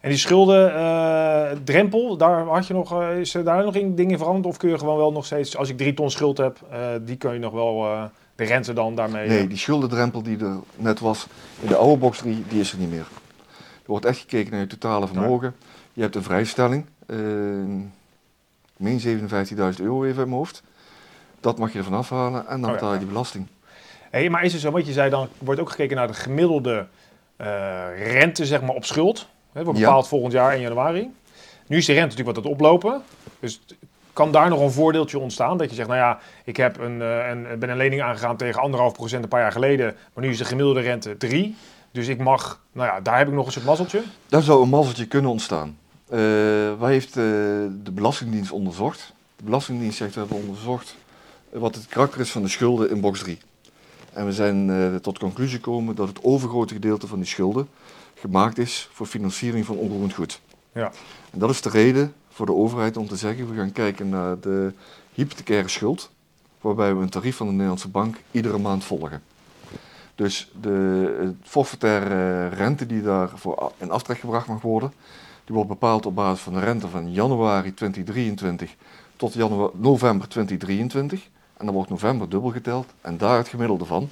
En 0.01 0.09
die 0.09 0.19
schulden, 0.19 0.75
eh, 0.75 1.59
drempel, 1.65 2.17
daar 2.17 2.45
had 2.45 2.67
je 2.67 2.75
nog, 2.75 3.01
eh, 3.01 3.19
is 3.19 3.35
er 3.35 3.45
daar 3.45 3.65
nog 3.65 3.75
in 3.75 3.95
dingen 3.95 4.19
veranderd? 4.19 4.47
Of 4.47 4.57
kun 4.57 4.69
je 4.69 4.79
gewoon 4.79 4.97
wel 4.97 5.13
nog 5.13 5.27
steeds, 5.27 5.57
als 5.57 5.69
ik 5.69 5.77
drie 5.77 5.95
ton 5.95 6.11
schuld 6.11 6.39
heb, 6.39 6.59
eh, 6.71 6.79
die 7.03 7.17
kun 7.17 7.33
je 7.33 7.39
nog 7.39 7.53
wel, 7.53 7.87
de 8.35 8.45
rente 8.45 8.73
dan 8.73 8.95
daarmee... 8.95 9.29
Nee, 9.29 9.47
die 9.47 9.57
schuldendrempel 9.57 10.23
die 10.23 10.39
er 10.39 10.57
net 10.77 11.01
was 11.01 11.27
in 11.61 11.69
de 11.69 11.77
oude 11.77 11.97
box 11.97 12.19
3, 12.19 12.45
die 12.49 12.61
is 12.61 12.73
er 12.73 12.79
niet 12.79 12.91
meer. 12.91 13.07
Er 13.59 13.91
wordt 13.91 14.05
echt 14.05 14.19
gekeken 14.19 14.51
naar 14.51 14.61
je 14.61 14.67
totale 14.67 15.07
vermogen. 15.07 15.55
Je 15.93 16.03
hebt 16.03 16.15
een 16.15 16.23
vrijstelling, 16.23 16.87
meen 18.77 19.01
57.000 19.01 19.81
euro 19.81 20.05
even 20.05 20.19
uit 20.19 20.27
mijn 20.27 20.39
hoofd. 20.39 20.63
Dat 21.41 21.59
mag 21.59 21.73
je 21.73 21.79
ervan 21.79 21.95
afhalen 21.95 22.47
en 22.47 22.61
dan 22.61 22.71
Oh 22.71 22.77
betaal 22.77 22.93
je 22.93 22.99
die 22.99 23.09
belasting. 23.09 23.47
Hey, 24.11 24.29
maar 24.29 24.45
is 24.45 24.53
het 24.53 24.63
zo, 24.63 24.71
wat 24.71 24.87
je 24.87 24.93
zei, 24.93 25.11
dan 25.11 25.29
wordt 25.39 25.61
ook 25.61 25.71
gekeken 25.71 25.97
naar 25.97 26.07
de 26.07 26.15
gemiddelde 26.15 26.87
eh, 27.37 28.13
rente 28.13 28.47
zeg 28.47 28.63
maar, 28.63 28.75
op 28.75 28.85
schuld. 28.85 29.29
Hè, 29.53 29.65
wordt 29.65 29.79
bepaald 29.79 30.09
volgend 30.09 30.33
jaar 30.33 30.55
in 30.55 30.61
januari. 30.61 31.11
Nu 31.67 31.77
is 31.77 31.87
de 31.87 31.93
rente 31.93 32.09
natuurlijk 32.09 32.37
wat 32.37 32.45
aan 32.45 32.51
het 32.51 32.61
oplopen. 32.61 33.03
Dus 33.41 33.61
kan 34.13 34.33
daar 34.33 34.49
nog 34.49 34.61
een 34.61 34.71
voordeeltje 34.71 35.19
ontstaan? 35.19 35.57
Dat 35.57 35.69
je 35.69 35.75
zegt, 35.75 35.89
nou 35.89 36.01
ja, 36.01 36.19
ik 36.45 36.57
heb 36.57 36.79
een, 36.79 37.03
eh, 37.03 37.29
een, 37.29 37.59
ben 37.59 37.69
een 37.69 37.77
lening 37.77 38.03
aangegaan 38.03 38.37
tegen 38.37 38.61
anderhalf 38.61 38.93
procent 38.93 39.23
een 39.23 39.29
paar 39.29 39.41
jaar 39.41 39.53
geleden. 39.53 39.97
Maar 40.15 40.25
nu 40.25 40.31
is 40.31 40.39
de 40.39 40.45
gemiddelde 40.45 40.81
rente 40.81 41.17
3. 41.17 41.57
Dus 41.91 42.09
ik 42.09 42.19
mag, 42.19 42.61
nou 42.73 42.89
ja, 42.89 43.01
daar 43.01 43.19
heb 43.19 43.29
ik 43.29 43.35
nog 43.35 43.47
een 43.47 43.53
soort 43.53 43.65
mazzeltje. 43.65 44.03
Daar 44.29 44.43
zou 44.43 44.63
een 44.63 44.69
mazzeltje 44.69 45.07
kunnen 45.07 45.31
ontstaan. 45.31 45.79
Eh 46.13 46.79
wat 46.79 46.89
heeft 46.89 47.09
eh, 47.09 47.15
de 47.83 47.91
Belastingdienst 47.93 48.51
onderzocht? 48.51 49.13
De 49.37 49.45
Belastingdienst 49.45 49.97
zegt, 49.97 50.15
we 50.15 50.21
hebben 50.21 50.39
onderzocht 50.39 50.97
wat 51.51 51.75
het 51.75 51.87
karakter 51.87 52.21
is 52.21 52.31
van 52.31 52.43
de 52.43 52.49
schulden 52.49 52.91
in 52.91 53.01
box 53.01 53.19
3. 53.21 53.39
En 54.13 54.27
we 54.27 54.33
zijn 54.33 54.71
eh, 54.71 54.95
tot 54.95 55.15
de 55.15 55.21
conclusie 55.21 55.57
gekomen 55.57 55.95
dat 55.95 56.09
het 56.09 56.25
overgrote 56.25 56.75
gedeelte 56.75 57.07
van 57.07 57.19
die 57.19 57.27
schulden 57.27 57.69
gemaakt 58.15 58.59
is 58.59 58.89
voor 58.93 59.07
financiering 59.07 59.67
van 59.67 59.77
onroerend 59.77 60.15
goed. 60.15 60.41
Ja. 60.73 60.93
En 61.31 61.39
dat 61.39 61.51
is 61.51 61.61
de 61.61 61.69
reden 61.69 62.13
voor 62.29 62.47
de 62.47 62.55
overheid 62.55 62.97
om 62.97 63.09
te 63.09 63.17
zeggen, 63.17 63.51
we 63.51 63.57
gaan 63.57 63.73
kijken 63.73 64.09
naar 64.09 64.41
de 64.41 64.73
hypothecaire 65.15 65.69
schuld, 65.69 66.11
waarbij 66.61 66.95
we 66.95 67.03
een 67.03 67.09
tarief 67.09 67.37
van 67.37 67.47
de 67.47 67.53
Nederlandse 67.53 67.89
bank 67.89 68.17
iedere 68.31 68.59
maand 68.59 68.85
volgen. 68.85 69.23
Dus 70.15 70.51
de 70.61 71.35
forfaitaire 71.43 72.49
rente 72.49 72.87
die 72.87 73.03
daarvoor 73.03 73.73
in 73.79 73.91
aftrek 73.91 74.19
gebracht 74.19 74.47
mag 74.47 74.61
worden, 74.61 74.93
die 75.53 75.61
wordt 75.65 75.81
bepaald 75.81 76.07
op 76.07 76.15
basis 76.15 76.43
van 76.43 76.53
de 76.53 76.61
rente 76.61 76.89
van 76.89 77.13
januari 77.13 77.75
2023 77.75 78.75
tot 79.17 79.33
janua- 79.35 79.71
november 79.75 80.29
2023. 80.29 81.29
En 81.57 81.65
dan 81.65 81.75
wordt 81.75 81.91
november 81.91 82.29
dubbel 82.29 82.51
geteld 82.51 82.87
en 83.01 83.17
daar 83.19 83.37
het 83.39 83.49
gemiddelde 83.49 83.85
van. 83.85 84.09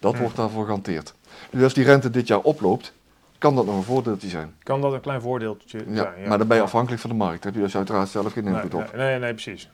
Dat 0.00 0.18
wordt 0.18 0.36
daarvoor 0.36 0.64
gehanteerd. 0.64 1.14
Dus 1.50 1.62
als 1.62 1.74
die 1.74 1.84
rente 1.84 2.10
dit 2.10 2.26
jaar 2.26 2.40
oploopt, 2.40 2.92
kan 3.38 3.54
dat 3.54 3.66
nog 3.66 3.76
een 3.76 3.82
voordeeltje 3.82 4.28
zijn. 4.28 4.54
Kan 4.62 4.80
dat 4.80 4.92
een 4.92 5.00
klein 5.00 5.20
voordeeltje 5.20 5.78
Ja, 5.88 5.94
zijn? 5.94 6.28
Maar 6.28 6.38
dan 6.38 6.46
ben 6.48 6.56
je 6.56 6.62
afhankelijk 6.62 7.00
van 7.00 7.10
de 7.10 7.16
markt. 7.16 7.42
Daar 7.42 7.52
heb 7.52 7.60
je 7.60 7.66
dus 7.66 7.76
uiteraard 7.76 8.08
zelf 8.08 8.32
geen 8.32 8.44
Nee, 8.44 8.54
invloed 8.54 8.74
op. 8.74 8.92
nee, 8.96 9.06
nee, 9.10 9.18
nee, 9.18 9.32
precies. 9.32 9.70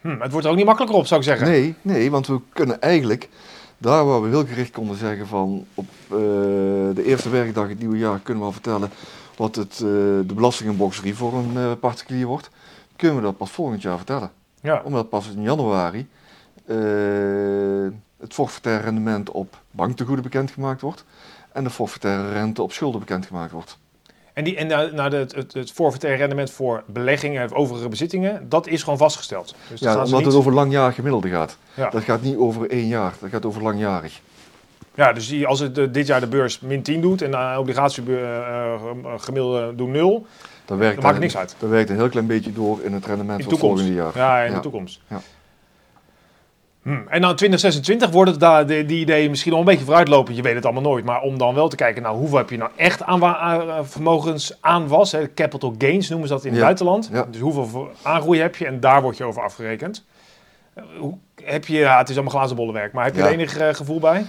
Hm, 0.00 0.20
het 0.20 0.30
wordt 0.30 0.44
er 0.46 0.50
ook 0.52 0.56
niet 0.58 0.66
makkelijker 0.66 0.98
op, 0.98 1.06
zou 1.06 1.20
ik 1.20 1.26
zeggen. 1.26 1.46
Nee, 1.48 1.74
nee, 1.82 2.10
want 2.10 2.26
we 2.26 2.40
kunnen 2.52 2.80
eigenlijk, 2.80 3.28
daar 3.84 4.04
waar 4.04 4.22
we 4.22 4.28
heel 4.28 4.46
gericht 4.46 4.70
konden 4.70 4.96
zeggen 4.96 5.26
van 5.26 5.66
op 5.74 5.86
eh, 6.04 6.08
de 6.94 7.02
eerste 7.04 7.28
werkdag 7.28 7.68
het 7.68 7.78
nieuwe 7.78 7.98
jaar 7.98 8.20
kunnen 8.20 8.42
we 8.42 8.48
al 8.48 8.52
vertellen 8.52 8.90
wat 9.36 9.56
het, 9.56 9.72
eh, 9.72 9.80
de 10.26 10.32
belasting 10.34 10.70
in 10.70 10.76
box 10.76 10.96
3 10.96 11.14
voor 11.14 11.34
een 11.34 11.56
eh, 11.56 11.72
particulier 11.80 12.26
wordt, 12.26 12.50
kunnen 12.96 13.16
we 13.16 13.22
dat 13.22 13.36
pas 13.36 13.50
volgend 13.50 13.82
jaar 13.82 13.96
vertellen. 13.96 14.30
Ja, 14.60 14.82
Omdat 14.84 15.08
pas 15.08 15.30
in 15.30 15.42
januari 15.42 16.08
het 18.16 18.34
forfaitaire 18.34 18.82
rendement 18.82 19.30
op 19.30 19.58
banktegoeden 19.70 20.24
bekendgemaakt 20.24 20.80
wordt 20.80 21.04
en 21.52 21.64
de 21.64 21.70
forfaitaire 21.70 22.32
rente 22.32 22.62
op 22.62 22.72
schulden 22.72 23.00
bekendgemaakt 23.00 23.52
wordt. 23.52 23.78
En, 24.34 24.44
die, 24.44 24.56
en 24.56 24.66
nou, 24.66 24.94
nou, 24.94 25.10
de- 25.10 25.16
het, 25.16 25.34
het, 25.52 25.72
rendement 26.16 26.50
voor 26.50 26.82
beleggingen 26.86 27.44
of 27.44 27.52
overige 27.52 27.88
bezittingen, 27.88 28.48
dat 28.48 28.66
is 28.66 28.82
gewoon 28.82 28.98
vastgesteld. 28.98 29.54
Dus 29.70 29.80
Ja, 29.80 29.92
omdat 29.94 30.10
niet- 30.18 30.26
het 30.26 30.34
over 30.34 30.52
langjarig 30.52 30.94
gemiddelde 30.94 31.28
gaat. 31.28 31.56
ja. 31.74 31.90
Dat 31.90 32.02
gaat 32.02 32.22
niet 32.22 32.36
over 32.36 32.70
één 32.70 32.86
jaar, 32.86 33.12
dat 33.20 33.30
gaat 33.30 33.44
over 33.46 33.62
langjarig. 33.62 34.20
ja, 34.94 35.12
dus 35.12 35.28
die, 35.28 35.46
als 35.46 35.60
het 35.60 35.78
eh, 35.78 35.84
dit 35.92 36.06
jaar 36.06 36.20
de 36.20 36.26
beurs 36.26 36.60
min 36.60 36.82
10 36.82 37.00
doet 37.00 37.22
en 37.22 37.30
de 37.30 37.54
obligatiegemiddelde 37.58 39.72
doen 39.74 39.90
0, 39.90 40.26
Dan 40.64 40.78
werkt 40.78 40.94
dan 40.94 41.02
maakt 41.04 41.14
het 41.16 41.24
niks 41.24 41.36
uit. 41.36 41.56
Dat 41.58 41.70
werkt 41.70 41.90
een 41.90 41.96
heel 41.96 42.08
klein 42.08 42.26
beetje 42.26 42.52
door 42.52 42.78
in 42.82 42.92
het 42.92 43.06
rendement 43.06 43.38
In 43.38 43.44
van 43.44 43.52
het 43.52 43.62
volgende 43.62 43.92
jaar. 43.94 44.12
Ja, 44.14 44.40
in 44.40 44.50
Ja. 44.50 44.56
de 44.56 44.62
toekomst. 44.62 45.00
Ja. 45.08 45.20
Hm. 46.84 46.90
En 47.08 47.20
dan 47.20 47.36
2026 47.36 48.10
wordt 48.10 48.30
het 48.30 48.40
daar, 48.40 48.66
de, 48.66 48.86
die 48.86 49.00
ideeën 49.00 49.30
misschien 49.30 49.52
al 49.52 49.58
een 49.58 49.64
beetje 49.64 49.84
vooruitlopen. 49.84 50.34
Je 50.34 50.42
weet 50.42 50.54
het 50.54 50.64
allemaal 50.64 50.82
nooit. 50.82 51.04
Maar 51.04 51.20
om 51.20 51.38
dan 51.38 51.54
wel 51.54 51.68
te 51.68 51.76
kijken, 51.76 52.02
nou, 52.02 52.16
hoeveel 52.16 52.36
heb 52.38 52.50
je 52.50 52.56
nou 52.56 52.70
echt 52.76 53.02
aan 53.02 53.22
eh, 53.22 53.78
vermogensaanwas? 53.82 55.12
Hè? 55.12 55.34
Capital 55.34 55.74
gains 55.78 56.08
noemen 56.08 56.28
ze 56.28 56.34
dat 56.34 56.44
in 56.44 56.50
het 56.50 56.58
Ja. 56.58 56.64
buitenland. 56.64 57.08
Ja. 57.12 57.26
Dus 57.30 57.40
hoeveel 57.40 57.90
aangroei 58.02 58.40
heb 58.40 58.56
je 58.56 58.66
en 58.66 58.80
daar 58.80 59.02
word 59.02 59.16
je 59.16 59.24
over 59.24 59.42
afgerekend. 59.42 60.04
Eh, 60.74 60.84
Hoe, 60.98 61.14
heb 61.44 61.66
je, 61.66 61.76
ja, 61.76 61.98
het 61.98 62.08
is 62.08 62.14
allemaal 62.14 62.34
glazen 62.34 62.56
bollenwerk, 62.56 62.92
maar 62.92 63.04
heb 63.04 63.14
je 63.14 63.20
Ja. 63.20 63.26
er 63.26 63.32
enig 63.32 63.56
eh, 63.56 63.74
gevoel 63.74 63.98
bij? 64.00 64.26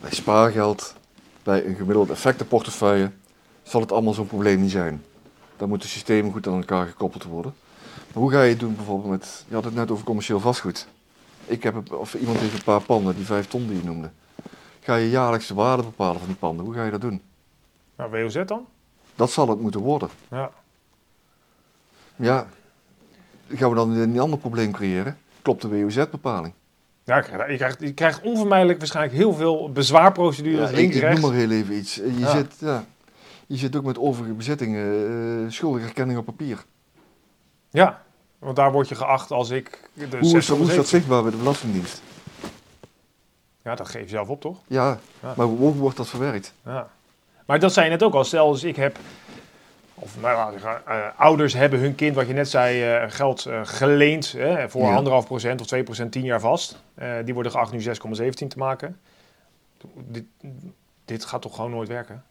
Bij 0.00 0.10
spaargeld, 0.10 0.94
bij 1.42 1.64
een 1.66 1.74
gemiddeld 1.74 2.10
effectenportefeuille, 2.10 3.10
zal 3.62 3.80
het 3.80 3.92
allemaal 3.92 4.12
zo'n 4.14 4.26
probleem 4.26 4.60
niet 4.60 4.70
zijn. 4.70 5.04
Dan 5.56 5.68
moeten 5.68 5.88
systemen 5.88 6.32
goed 6.32 6.46
aan 6.46 6.56
elkaar 6.56 6.86
gekoppeld 6.86 7.24
worden. 7.24 7.54
Hoe 8.14 8.30
ga 8.30 8.42
je 8.42 8.50
het 8.50 8.60
doen 8.60 8.74
bijvoorbeeld 8.76 9.10
met, 9.10 9.44
je 9.48 9.54
had 9.54 9.64
het 9.64 9.74
net 9.74 9.90
over 9.90 10.04
commercieel 10.04 10.40
vastgoed. 10.40 10.86
Ik 11.44 11.62
heb, 11.62 11.92
of 11.92 12.14
iemand 12.14 12.38
heeft 12.38 12.54
een 12.54 12.62
paar 12.64 12.82
panden, 12.82 13.16
die 13.16 13.24
vijf 13.24 13.46
ton 13.46 13.66
die 13.68 13.76
je 13.76 13.84
noemde. 13.84 14.10
Ga 14.80 14.94
je 14.94 15.10
jaarlijks 15.10 15.46
de 15.46 15.54
waarde 15.54 15.82
bepalen 15.82 16.18
van 16.18 16.26
die 16.28 16.36
panden, 16.36 16.64
hoe 16.64 16.74
ga 16.74 16.84
je 16.84 16.90
dat 16.90 17.00
doen? 17.00 17.22
Nou, 17.96 18.10
WOZ 18.10 18.42
dan? 18.46 18.66
Dat 19.14 19.30
zal 19.30 19.48
het 19.48 19.60
moeten 19.60 19.80
worden. 19.80 20.08
Ja. 20.30 20.50
Ja, 22.16 22.46
gaan 23.48 23.70
we 23.70 23.76
dan 23.76 23.90
een 23.90 24.20
ander 24.20 24.38
probleem 24.38 24.72
creëren? 24.72 25.18
Klopt 25.42 25.62
de 25.62 25.68
WOZ-bepaling? 25.68 26.54
Ja, 27.04 27.16
je 27.16 27.56
krijgt, 27.56 27.80
je, 27.80 27.94
krijgt, 27.94 28.20
onvermijdelijk 28.22 28.78
waarschijnlijk 28.78 29.16
heel 29.16 29.32
veel 29.34 29.72
bezwaarprocedures 29.72 30.70
Ja, 30.70 30.76
ik, 30.76 30.94
ik 30.94 31.10
noem 31.10 31.20
maar 31.20 31.32
heel 31.32 31.50
even 31.50 31.74
iets. 31.76 32.00
Eh, 32.00 32.12
Je, 32.14 32.18
Ja. 32.18 32.30
zit, 32.30 32.54
ja, 32.58 32.84
je 33.46 33.56
zit 33.56 33.76
ook 33.76 33.84
met 33.84 33.98
overige 33.98 34.32
bezittingen, 34.32 35.06
eh 35.46 35.52
schuldige 35.52 35.86
erkenning 35.86 36.18
op 36.18 36.24
papier. 36.24 36.64
Ja, 37.74 38.02
want 38.38 38.56
daar 38.56 38.72
word 38.72 38.88
je 38.88 38.94
geacht 38.94 39.30
als 39.30 39.50
ik... 39.50 39.88
De 39.94 40.18
Hoe 40.20 40.36
is, 40.36 40.48
hoe 40.48 40.60
is 40.60 40.70
6,17. 40.70 40.76
dat 40.76 40.86
zichtbaar 40.88 41.22
bij 41.22 41.30
de 41.30 41.36
Belastingdienst? 41.36 42.02
Ja, 43.62 43.74
dat 43.74 43.88
geef 43.88 44.02
je 44.02 44.08
zelf 44.08 44.28
op, 44.28 44.40
toch? 44.40 44.58
Ja, 44.66 44.98
Ja. 45.22 45.32
maar 45.36 45.46
hoe 45.46 45.74
wordt 45.74 45.96
dat 45.96 46.08
verwerkt? 46.08 46.52
Ja. 46.64 46.88
Maar 47.46 47.58
dat 47.58 47.72
zei 47.72 47.84
je 47.86 47.90
net 47.90 48.02
ook 48.02 48.14
al. 48.14 48.24
Stel, 48.24 48.52
dus 48.52 48.64
ik 48.64 48.76
heb, 48.76 48.98
of 49.94 50.20
nou, 50.20 50.54
eh, 50.86 51.06
ouders 51.16 51.52
hebben 51.54 51.78
hun 51.80 51.94
kind, 51.94 52.14
wat 52.14 52.26
je 52.26 52.32
net 52.32 52.48
zei, 52.50 52.82
eh, 52.82 53.10
geld 53.10 53.46
eh, 53.46 53.60
geleend 53.64 54.32
hè, 54.32 54.70
voor 54.70 54.82
Ja. 54.82 54.94
anderhalf 54.96 55.26
procent 55.26 55.60
of 55.60 55.66
2 55.66 55.82
procent 55.82 56.12
tien 56.12 56.24
jaar 56.24 56.40
vast. 56.40 56.82
Die 57.24 57.34
worden 57.34 57.52
geacht 57.52 57.72
nu 57.72 57.80
6,17 57.80 58.48
te 58.48 58.58
maken. 58.58 59.00
Dit, 59.94 60.24
dit 61.04 61.24
gaat 61.24 61.42
toch 61.42 61.54
gewoon 61.54 61.70
nooit 61.70 61.88
werken? 61.88 62.24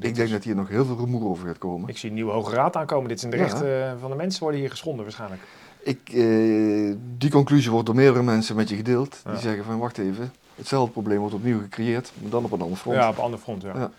Ik 0.00 0.14
denk 0.14 0.30
dat 0.30 0.44
hier 0.44 0.54
nog 0.54 0.68
heel 0.68 0.84
veel 0.84 0.96
rumoer 0.96 1.28
over 1.28 1.46
gaat 1.46 1.58
komen. 1.58 1.88
Ik 1.88 1.98
zie 1.98 2.08
een 2.08 2.14
nieuwe 2.14 2.32
hoge 2.32 2.54
raad 2.54 2.76
aankomen. 2.76 3.08
Dit 3.08 3.20
zijn 3.20 3.30
de 3.30 3.36
Ja. 3.36 3.42
rechten 3.42 3.84
eh, 3.84 3.92
van 4.00 4.10
de 4.10 4.16
mensen 4.16 4.42
worden 4.42 4.60
hier 4.60 4.70
geschonden 4.70 5.04
waarschijnlijk. 5.04 5.42
Ik, 5.82 5.98
eh, 6.04 6.94
die 7.18 7.30
conclusie 7.30 7.70
wordt 7.70 7.86
door 7.86 7.94
meerdere 7.94 8.22
mensen 8.22 8.56
met 8.56 8.68
je 8.68 8.76
gedeeld. 8.76 9.20
Ja. 9.24 9.30
Die 9.30 9.40
zeggen 9.40 9.64
van 9.64 9.78
wacht 9.78 9.98
even, 9.98 10.32
hetzelfde 10.54 10.92
probleem 10.92 11.18
wordt 11.18 11.34
opnieuw 11.34 11.60
gecreëerd, 11.60 12.12
maar 12.20 12.30
dan 12.30 12.44
op 12.44 12.52
een 12.52 12.60
ander 12.60 12.78
front. 12.78 12.96
Ja, 12.96 13.08
op 13.08 13.16
een 13.16 13.22
ander 13.22 13.38
front, 13.40 13.62
ja. 13.62 13.72
Ja. 13.74 13.90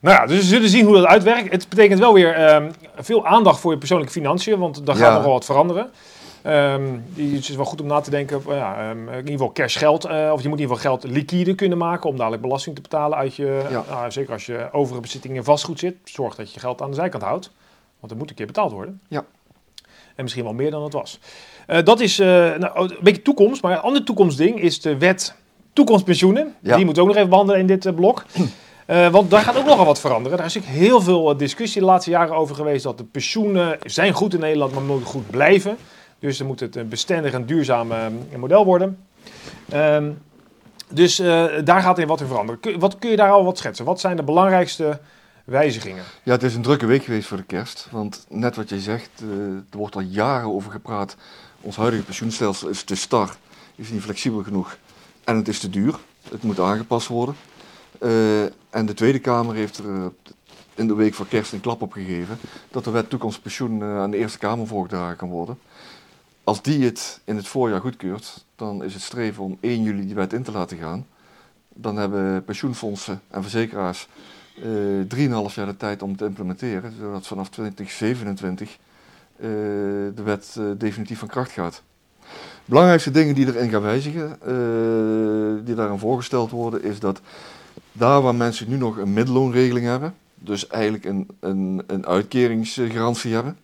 Nou 0.00 0.16
ja, 0.16 0.26
dus 0.26 0.36
we 0.36 0.44
zullen 0.44 0.68
zien 0.68 0.84
hoe 0.86 0.94
dat 0.94 1.04
uitwerkt. 1.06 1.52
Het 1.52 1.68
betekent 1.68 1.98
wel 1.98 2.12
weer 2.14 2.34
ehm, 2.34 2.70
veel 2.96 3.26
aandacht 3.26 3.60
voor 3.60 3.72
je 3.72 3.78
persoonlijke 3.78 4.12
financiën, 4.12 4.58
want 4.58 4.86
daar 4.86 4.96
gaat 4.96 5.14
nogal 5.14 5.32
wat 5.32 5.44
veranderen. 5.44 5.90
Die 7.14 7.34
het 7.34 7.48
is 7.48 7.56
wel 7.56 7.64
goed 7.64 7.80
om 7.80 7.86
na 7.86 8.00
te 8.00 8.10
denken. 8.10 8.42
eh, 8.48 8.56
Ja, 8.56 8.76
ehm, 8.90 9.08
in 9.08 9.16
ieder 9.16 9.30
geval 9.30 9.52
cashgeld. 9.52 10.04
eh 10.04 10.30
of 10.32 10.42
je 10.42 10.48
moet 10.48 10.58
in 10.58 10.62
ieder 10.64 10.76
geval 10.76 10.90
geld 10.90 11.04
liquide 11.12 11.54
kunnen 11.54 11.78
maken 11.78 12.10
om 12.10 12.16
dadelijk 12.16 12.42
belasting 12.42 12.74
te 12.76 12.82
betalen 12.82 13.18
uit 13.18 13.34
je. 13.34 13.66
Ja. 13.70 13.84
nou, 13.90 14.10
zeker 14.10 14.32
als 14.32 14.46
je 14.46 14.68
overige 14.72 15.00
bezitting 15.02 15.34
in 15.34 15.44
vastgoed 15.44 15.78
zit. 15.78 15.94
Zorg 16.04 16.34
dat 16.34 16.46
je 16.48 16.54
je 16.54 16.60
geld 16.60 16.82
aan 16.82 16.90
de 16.90 16.96
zijkant 16.96 17.22
houdt. 17.22 17.50
Want 18.00 18.10
het 18.12 18.20
moet 18.20 18.30
een 18.30 18.36
keer 18.36 18.46
betaald 18.46 18.72
worden. 18.72 19.00
Ja. 19.08 19.24
En 20.14 20.22
misschien 20.24 20.44
wel 20.44 20.52
meer 20.54 20.70
dan 20.70 20.82
het 20.82 20.92
was. 20.92 21.18
Eh, 21.66 21.84
dat 21.84 22.00
is 22.00 22.18
eh, 22.18 22.26
nou, 22.26 22.78
een 22.80 22.96
beetje 23.00 23.22
toekomst. 23.22 23.62
Maar 23.62 23.72
een 23.72 23.78
ander 23.80 24.04
toekomstding 24.04 24.60
is 24.60 24.80
de 24.80 24.96
wet 24.98 25.34
toekomstpensioenen. 25.72 26.54
Ja. 26.60 26.76
Die 26.76 26.84
moeten 26.84 27.02
we 27.02 27.08
ook 27.08 27.14
nog 27.14 27.16
even 27.16 27.30
behandelen 27.30 27.60
in 27.60 27.66
dit 27.66 27.86
eh, 27.86 27.94
blok. 27.94 28.24
Eh, 28.88 29.08
want 29.08 29.30
daar 29.30 29.40
gaat 29.42 29.56
ook 29.58 29.64
nogal 29.64 29.84
wat 29.84 30.00
veranderen. 30.00 30.36
Daar 30.38 30.46
is 30.46 30.54
natuurlijk 30.54 30.82
heel 30.82 31.00
veel 31.00 31.30
eh, 31.30 31.38
discussie 31.38 31.80
de 31.80 31.86
laatste 31.86 32.10
jaren 32.10 32.36
over 32.36 32.54
geweest. 32.54 32.82
Dat 32.84 32.98
de 32.98 33.04
pensioenen 33.04 33.78
zijn 33.82 34.12
goed 34.12 34.34
in 34.34 34.40
Nederland, 34.40 34.72
maar 34.72 34.82
moeten 34.82 35.06
goed 35.06 35.30
blijven. 35.30 35.76
Dus 36.18 36.38
dan 36.38 36.46
moet 36.46 36.60
het 36.60 36.76
een 36.76 36.88
bestendig 36.88 37.32
en 37.32 37.46
duurzaam 37.46 37.92
eh, 37.92 38.06
model 38.36 38.64
worden. 38.64 38.98
Ehm, 39.68 40.10
dus 40.90 41.18
eh, 41.18 41.46
daar 41.64 41.80
gaat 41.80 41.98
in 41.98 42.06
wat 42.06 42.20
in 42.20 42.26
veranderen. 42.26 42.60
Kun, 42.60 42.78
wat 42.78 42.98
kun 42.98 43.10
je 43.10 43.16
daar 43.16 43.30
al 43.30 43.44
wat 43.44 43.58
schetsen? 43.58 43.84
Wat 43.84 44.00
zijn 44.00 44.16
de 44.16 44.22
belangrijkste 44.22 44.98
wijzigingen? 45.44 46.04
Ja, 46.22 46.32
het 46.32 46.42
is 46.42 46.54
een 46.54 46.62
drukke 46.62 46.86
week 46.86 47.04
geweest 47.04 47.28
voor 47.28 47.36
de 47.36 47.42
kerst. 47.42 47.88
Want 47.90 48.26
net 48.28 48.56
wat 48.56 48.68
jij 48.68 48.78
zegt, 48.78 49.10
eh, 49.20 49.28
er 49.70 49.78
wordt 49.78 49.94
al 49.94 50.00
jaren 50.00 50.52
over 50.52 50.70
gepraat. 50.70 51.16
Ons 51.60 51.76
huidige 51.76 52.02
pensioenstelsel 52.02 52.68
is 52.68 52.82
te 52.82 52.94
star, 52.94 53.36
is 53.74 53.90
niet 53.90 54.02
flexibel 54.02 54.42
genoeg 54.42 54.76
en 55.24 55.36
het 55.36 55.48
is 55.48 55.58
te 55.58 55.70
duur. 55.70 55.98
Het 56.30 56.42
moet 56.42 56.60
aangepast 56.60 57.08
worden. 57.08 57.34
Eh, 57.98 58.42
en 58.70 58.86
de 58.86 58.94
Tweede 58.94 59.18
Kamer 59.18 59.54
heeft 59.54 59.78
er 59.78 60.12
in 60.74 60.86
de 60.86 60.94
week 60.94 61.14
voor 61.14 61.26
kerst 61.26 61.52
een 61.52 61.60
klap 61.60 61.82
op 61.82 61.92
gegeven 61.92 62.38
dat 62.70 62.84
de 62.84 62.90
wet 62.90 63.10
toekomstpensioen 63.10 63.82
aan 63.82 64.10
de 64.10 64.16
Eerste 64.16 64.38
Kamer 64.38 64.66
voorgedragen 64.66 65.16
kan 65.16 65.28
worden. 65.28 65.58
Als 66.48 66.62
die 66.62 66.84
het 66.84 67.20
in 67.24 67.36
het 67.36 67.48
voorjaar 67.48 67.80
goedkeurt, 67.80 68.44
dan 68.56 68.84
is 68.84 68.94
het 68.94 69.02
streven 69.02 69.44
om 69.44 69.58
1 69.60 69.82
juli 69.82 70.06
die 70.06 70.14
wet 70.14 70.32
in 70.32 70.42
te 70.42 70.52
laten 70.52 70.78
gaan. 70.78 71.06
Dan 71.74 71.96
hebben 71.96 72.44
pensioenfondsen 72.44 73.20
en 73.30 73.42
verzekeraars 73.42 74.08
eh 74.56 75.44
3,5 75.48 75.54
jaar 75.54 75.66
de 75.66 75.76
tijd 75.76 76.02
om 76.02 76.16
te 76.16 76.24
implementeren, 76.24 76.92
zodat 77.00 77.26
vanaf 77.26 77.48
2027 77.48 78.70
eh, 78.70 78.78
de 79.40 80.22
wet 80.24 80.56
eh, 80.58 80.64
definitief 80.78 81.18
van 81.18 81.28
kracht 81.28 81.50
gaat. 81.50 81.82
Belangrijkste 82.64 83.10
dingen 83.10 83.34
die 83.34 83.46
erin 83.46 83.70
gaan 83.70 83.82
wijzigen, 83.82 84.38
die 85.64 85.74
daarin 85.74 85.98
voorgesteld 85.98 86.50
worden, 86.50 86.82
is 86.82 87.00
dat 87.00 87.20
daar 87.92 88.22
waar 88.22 88.34
mensen 88.34 88.68
nu 88.68 88.76
nog 88.76 88.96
een 88.96 89.12
middelloonregeling 89.12 89.86
hebben, 89.86 90.14
dus 90.34 90.66
eigenlijk 90.66 91.04
een, 91.04 91.28
een, 91.40 91.82
een 91.86 92.06
uitkeringsgarantie 92.06 93.34
hebben, 93.34 93.56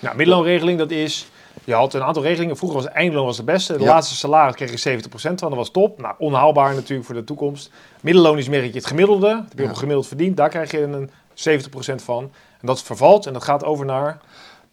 Nou, 0.00 0.16
middelloonregeling, 0.16 0.78
dat 0.78 0.90
is... 0.90 1.30
Je 1.64 1.74
had 1.74 1.94
een 1.94 2.02
aantal 2.02 2.22
regelingen. 2.22 2.56
Vroeger 2.56 2.78
was 2.82 2.88
eindloon 2.88 3.24
was 3.24 3.36
de 3.36 3.42
beste. 3.44 3.72
De 3.72 3.82
Ja. 3.82 3.88
laatste 3.88 4.14
salaris 4.16 4.54
kreeg 4.54 4.70
je 4.70 4.76
70% 4.76 5.38
van. 5.40 5.48
Dat 5.48 5.58
was 5.58 5.70
top. 5.70 6.00
Nou, 6.00 6.14
onhaalbaar 6.18 6.74
natuurlijk 6.74 7.06
voor 7.06 7.14
de 7.14 7.24
toekomst. 7.24 7.70
Middelloon 8.00 8.38
is 8.38 8.48
meer 8.48 8.72
het 8.74 8.86
gemiddelde. 8.86 9.26
Dat 9.28 9.44
heb 9.48 9.58
je 9.58 9.64
Ja. 9.64 9.74
gemiddeld 9.74 10.06
verdiend. 10.06 10.36
Daar 10.36 10.48
krijg 10.48 10.70
je 10.70 10.80
een 10.82 11.10
70% 11.34 12.02
van. 12.02 12.22
En 12.60 12.66
dat 12.66 12.82
vervalt 12.82 13.26
en 13.26 13.32
dat 13.32 13.42
gaat 13.44 13.64
over 13.64 13.86
naar... 13.86 14.20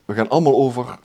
we 0.05 0.13
gaan 0.13 0.29
allemaal 0.29 0.55
over 0.55 0.97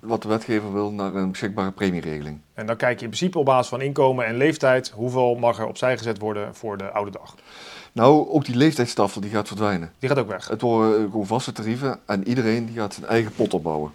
wat 0.00 0.22
de 0.22 0.28
wetgever 0.28 0.72
wil 0.72 0.90
naar 0.92 1.14
een 1.14 1.30
beschikbare 1.30 1.70
premieregeling. 1.70 2.40
En 2.54 2.66
dan 2.66 2.76
kijk 2.76 2.98
je 2.98 3.04
in 3.04 3.10
principe 3.10 3.38
op 3.38 3.44
basis 3.44 3.68
van 3.68 3.80
inkomen 3.80 4.26
en 4.26 4.36
leeftijd. 4.36 4.90
Hoeveel 4.94 5.34
mag 5.34 5.58
er 5.58 5.66
opzij 5.66 5.98
gezet 5.98 6.18
worden 6.18 6.54
voor 6.54 6.76
de 6.78 6.90
oude 6.90 7.10
dag. 7.10 7.34
Nou, 7.92 8.28
ook 8.28 8.44
die 8.44 8.56
leeftijdstafel 8.56 9.20
die 9.20 9.30
gaat 9.30 9.46
verdwijnen. 9.46 9.92
Die 9.98 10.08
gaat 10.08 10.18
ook 10.18 10.28
weg. 10.28 10.48
Het 10.48 10.60
worden 10.60 11.10
gewoon 11.10 11.26
vaste 11.26 11.52
tarieven 11.52 11.98
en 12.06 12.28
iedereen 12.28 12.66
die 12.66 12.76
gaat 12.76 12.94
zijn 12.94 13.06
eigen 13.06 13.32
pot 13.32 13.54
opbouwen. 13.54 13.90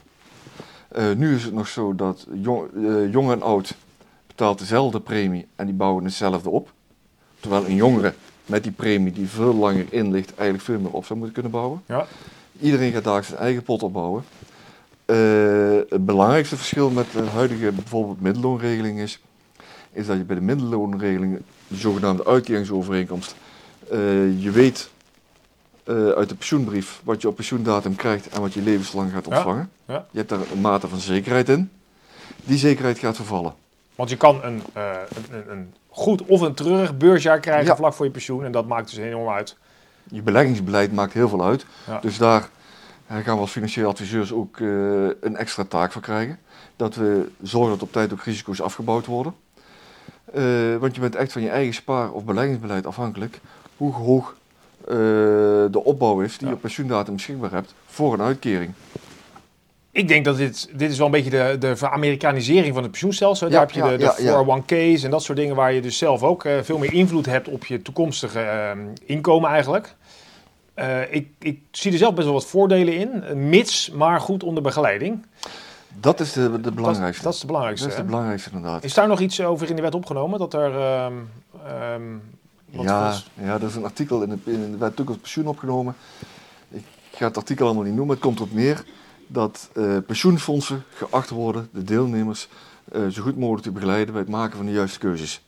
Eh, 0.92 1.12
nu 1.12 1.36
is 1.36 1.44
het 1.44 1.54
nog 1.54 1.68
zo 1.68 1.96
dat 1.96 2.28
jong, 2.34 2.70
eh, 2.76 3.12
jong 3.12 3.32
en 3.32 3.42
oud 3.42 3.76
betaalt 4.28 4.60
dezelfde 4.60 5.00
premie 5.00 5.48
en 5.56 5.66
die 5.66 5.76
bouwen 5.76 6.04
hetzelfde 6.04 6.50
op. 6.50 6.72
Terwijl 7.40 7.66
een 7.66 7.76
jongere 7.76 8.14
met 8.46 8.64
die 8.64 8.72
premie 8.72 9.12
die 9.12 9.28
veel 9.28 9.56
langer 9.56 9.86
in 9.90 10.12
ligt 10.12 10.36
eigenlijk 10.36 10.64
veel 10.64 10.80
meer 10.80 10.92
op 10.92 11.06
zou 11.06 11.20
moeten 11.20 11.34
kunnen 11.34 11.52
bouwen. 11.52 11.82
Ja. 11.86 12.06
Iedereen 12.60 12.92
gaat 12.92 13.04
daar 13.04 13.24
zijn 13.24 13.40
eigen 13.40 13.64
pot 13.64 13.84
opbouwen. 13.84 14.24
Eh, 15.06 15.16
het 15.90 16.06
belangrijkste 16.06 16.58
verschil 16.58 16.90
met 16.90 17.12
de 17.12 17.24
huidige 17.24 17.72
bijvoorbeeld 17.72 18.22
middelloonregeling 18.22 19.00
is, 19.00 19.20
is 19.92 20.06
dat 20.06 20.18
je 20.18 20.24
bij 20.24 20.36
de 20.36 20.42
middelloonregeling, 20.42 21.42
de 21.68 21.76
zogenaamde 21.76 22.26
uitkeringsovereenkomst, 22.26 23.36
je 24.38 24.50
weet 24.52 24.90
eh, 25.84 26.10
uit 26.10 26.30
de 26.30 26.36
pensioenbrief 26.36 27.02
wat 27.04 27.22
je 27.22 27.28
op 27.28 27.36
pensioendatum 27.36 27.96
krijgt 27.96 28.28
en 28.30 28.41
wat 28.41 28.54
je 28.54 28.62
levenslang 28.62 29.12
gaat 29.12 29.28
ontvangen. 29.28 29.70
ja. 29.88 30.06
Je 30.12 30.17
hebt 30.17 30.30
daar 30.30 30.39
een 30.54 30.62
mate 30.62 30.88
van 30.88 31.00
zekerheid 31.00 31.50
in. 31.50 31.72
Die 32.44 32.58
zekerheid 32.58 33.00
gaat 33.00 33.15
vervallen. 33.15 33.54
Want 33.96 34.10
je 34.10 34.17
kan 34.17 34.44
een, 34.44 34.62
eh, 34.74 34.91
een, 35.32 35.52
een- 35.52 35.74
goed 35.89 36.22
of 36.26 36.41
een 36.41 36.54
treurig 36.54 36.98
beursjaar 36.98 37.39
krijgen 37.39 37.65
Ja. 37.65 37.76
vlak 37.76 37.94
voor 37.94 38.06
je 38.06 38.12
pensioen. 38.12 38.44
En 38.46 38.52
dat 38.52 38.67
maakt 38.67 38.89
dus 38.89 38.98
enorm 39.00 39.30
uit. 39.30 39.58
Je 40.04 40.22
beleggingsbeleid 40.22 40.94
maakt 40.94 41.13
heel 41.13 41.30
veel 41.30 41.46
uit. 41.46 41.65
Ja. 41.88 42.00
Dus 42.00 42.17
daar 42.17 42.50
gaan 43.08 43.36
we 43.36 43.41
als 43.41 43.52
financieel 43.52 43.89
adviseurs 43.89 44.32
ook 44.34 44.60
eh, 44.60 44.67
een 45.22 45.36
extra 45.36 45.63
taak 45.63 45.91
voor 45.91 46.02
krijgen. 46.02 46.39
Dat 46.76 46.96
we 46.96 47.30
zorgen 47.41 47.72
dat 47.72 47.82
op 47.82 47.91
tijd 47.91 48.13
ook 48.13 48.22
risico's 48.24 48.62
afgebouwd 48.62 49.06
worden. 49.06 49.34
Want 50.80 50.96
je 50.96 51.02
bent 51.02 51.15
echt 51.15 51.32
van 51.32 51.41
je 51.41 51.50
eigen 51.50 51.74
spaar- 51.74 52.12
of 52.12 52.24
beleggingsbeleid 52.26 52.86
afhankelijk 52.86 53.39
hoe 53.78 53.94
hoog 53.94 54.36
eh, 54.88 54.96
de 55.72 55.82
opbouw 55.84 56.22
is 56.22 56.32
die 56.32 56.41
Ja. 56.41 56.48
je 56.48 56.54
op 56.56 56.62
pensioendatum 56.62 57.13
beschikbaar 57.13 57.52
hebt 57.52 57.74
voor 57.86 58.13
een 58.13 58.22
uitkering. 58.22 58.72
Ik 59.91 60.08
denk 60.08 60.26
dat 60.26 60.38
dit, 60.38 60.70
dit 60.74 60.91
is 60.91 60.98
wel 60.98 61.06
een 61.06 61.12
beetje 61.12 61.30
de, 61.30 61.56
de 61.60 61.76
veramerikanisering 61.76 62.74
van 62.74 62.82
het 62.84 62.91
pensioenstelsel. 62.91 63.48
Ja, 63.48 63.54
Daar 63.54 63.62
heb 63.62 63.72
je 63.72 63.80
ja, 63.80 63.89
de, 63.89 63.98
de 63.98 64.04
ja, 64.04 64.15
ja. 64.17 64.62
401k's 64.62 65.04
en 65.04 65.12
dat 65.12 65.24
soort 65.24 65.38
dingen 65.38 65.56
waar 65.56 65.74
je 65.74 65.82
dus 65.82 65.98
zelf 65.98 66.24
ook 66.24 66.46
eh, 66.46 66.54
veel 66.62 66.78
meer 66.78 66.94
invloed 66.94 67.26
hebt 67.26 67.48
op 67.48 67.65
je 67.65 67.82
toekomstige 67.82 68.39
eh, 68.39 68.72
inkomen 69.06 69.50
eigenlijk. 69.50 69.96
Ik, 71.10 71.28
ik 71.39 71.60
zie 71.72 71.91
er 71.91 71.98
zelf 71.98 72.13
best 72.13 72.26
wel 72.26 72.36
wat 72.36 72.46
voordelen 72.46 72.94
in, 72.94 73.24
mits 73.50 73.91
maar 73.91 74.20
goed 74.20 74.44
onder 74.44 74.63
begeleiding. 74.63 75.26
Dat 76.00 76.20
is 76.20 76.34
de, 76.34 76.62
de 76.62 76.72
belangrijkste. 76.72 77.24
dat 77.24 77.34
is 77.34 77.39
de 77.39 77.46
belangrijkste. 77.46 77.88
Dat 77.88 77.96
is 77.98 78.02
de 78.02 78.08
belangrijkste 78.10 78.50
inderdaad. 78.54 78.84
Is 78.84 78.94
daar 78.94 79.08
nog 79.08 79.20
iets 79.20 79.41
over 79.41 79.70
in 79.70 79.76
de 79.76 79.82
wet 79.82 79.96
opgenomen? 79.96 80.39
Dat 80.39 80.54
er. 80.54 80.76
ehm, 80.80 81.13
ehm, 81.65 82.02
wat 82.72 82.86
Ja, 82.86 83.16
ja, 83.34 83.54
er 83.54 83.64
is 83.64 83.76
een 83.76 83.84
artikel 83.84 84.22
in 84.22 84.30
de, 84.30 84.52
in 84.52 84.72
de 84.72 84.78
wet 84.78 84.96
toekomstpensioen 84.96 85.48
opgenomen. 85.48 85.96
Ik 86.70 86.86
ga 87.12 87.28
het 87.28 87.38
artikel 87.38 87.66
allemaal 87.66 87.84
niet 87.84 87.96
noemen. 87.96 88.16
Het 88.16 88.24
komt 88.24 88.38
erop 88.38 88.54
neer 88.54 88.84
dat 89.28 89.70
eh, 89.74 89.98
pensioenfondsen 90.06 90.84
geacht 90.94 91.30
worden 91.30 91.70
de 91.74 91.84
deelnemers 91.84 92.48
eh, 92.92 93.08
zo 93.08 93.22
goed 93.22 93.38
mogelijk 93.38 93.64
te 93.64 93.72
begeleiden 93.72 94.14
bij 94.14 94.22
het 94.22 94.32
maken 94.32 94.58
van 94.58 94.66
de 94.66 94.72
juiste 94.72 95.00
keuzes. 95.00 95.42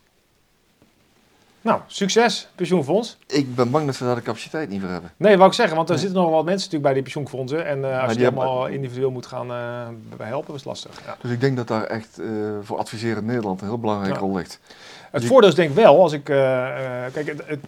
Nou, 1.64 1.80
succes, 1.86 2.48
pensioenfonds. 2.54 3.18
Ik 3.26 3.54
ben 3.54 3.70
bang 3.70 3.86
dat 3.86 3.94
ze 3.94 4.04
daar 4.04 4.14
de 4.14 4.22
capaciteit 4.22 4.68
niet 4.68 4.80
voor 4.80 4.90
hebben. 4.90 5.10
Nee, 5.16 5.36
wou 5.36 5.48
ik 5.48 5.54
zeggen, 5.54 5.76
want 5.76 5.90
er 5.90 5.98
zitten 5.98 6.16
nog 6.16 6.26
wel 6.26 6.34
wat 6.34 6.44
mensen 6.44 6.70
natuurlijk 6.70 6.82
bij 6.82 6.92
die 6.92 7.02
pensioenfondsen. 7.02 7.66
En 7.66 7.84
eh, 7.92 8.00
als 8.02 8.10
je 8.10 8.16
die 8.16 8.24
hebben- 8.24 8.42
allemaal 8.42 8.66
individueel 8.66 9.10
moet 9.10 9.26
gaan 9.26 9.46
bij 10.16 10.26
helpen, 10.26 10.54
is 10.54 10.64
lastig. 10.64 10.90
Ja. 11.06 11.16
Dus 11.20 11.30
ik 11.30 11.40
denk 11.40 11.56
dat 11.56 11.68
daar 11.68 11.84
echt 11.84 12.18
eh, 12.18 12.26
voor 12.62 12.78
adviserend 12.78 13.26
Nederland 13.26 13.60
een 13.60 13.66
heel 13.66 13.78
belangrijke 13.78 14.14
Ja. 14.18 14.20
rol 14.26 14.36
ligt. 14.36 14.60
Het 15.10 15.20
Die- 15.20 15.30
voordeel 15.30 15.48
is 15.50 15.54
denk 15.54 15.68
ik 15.70 15.74
wel, 15.76 16.00
als 16.02 16.12
ik... 16.12 16.24
kijk, 16.24 17.14
het, 17.14 17.42
het, 17.46 17.60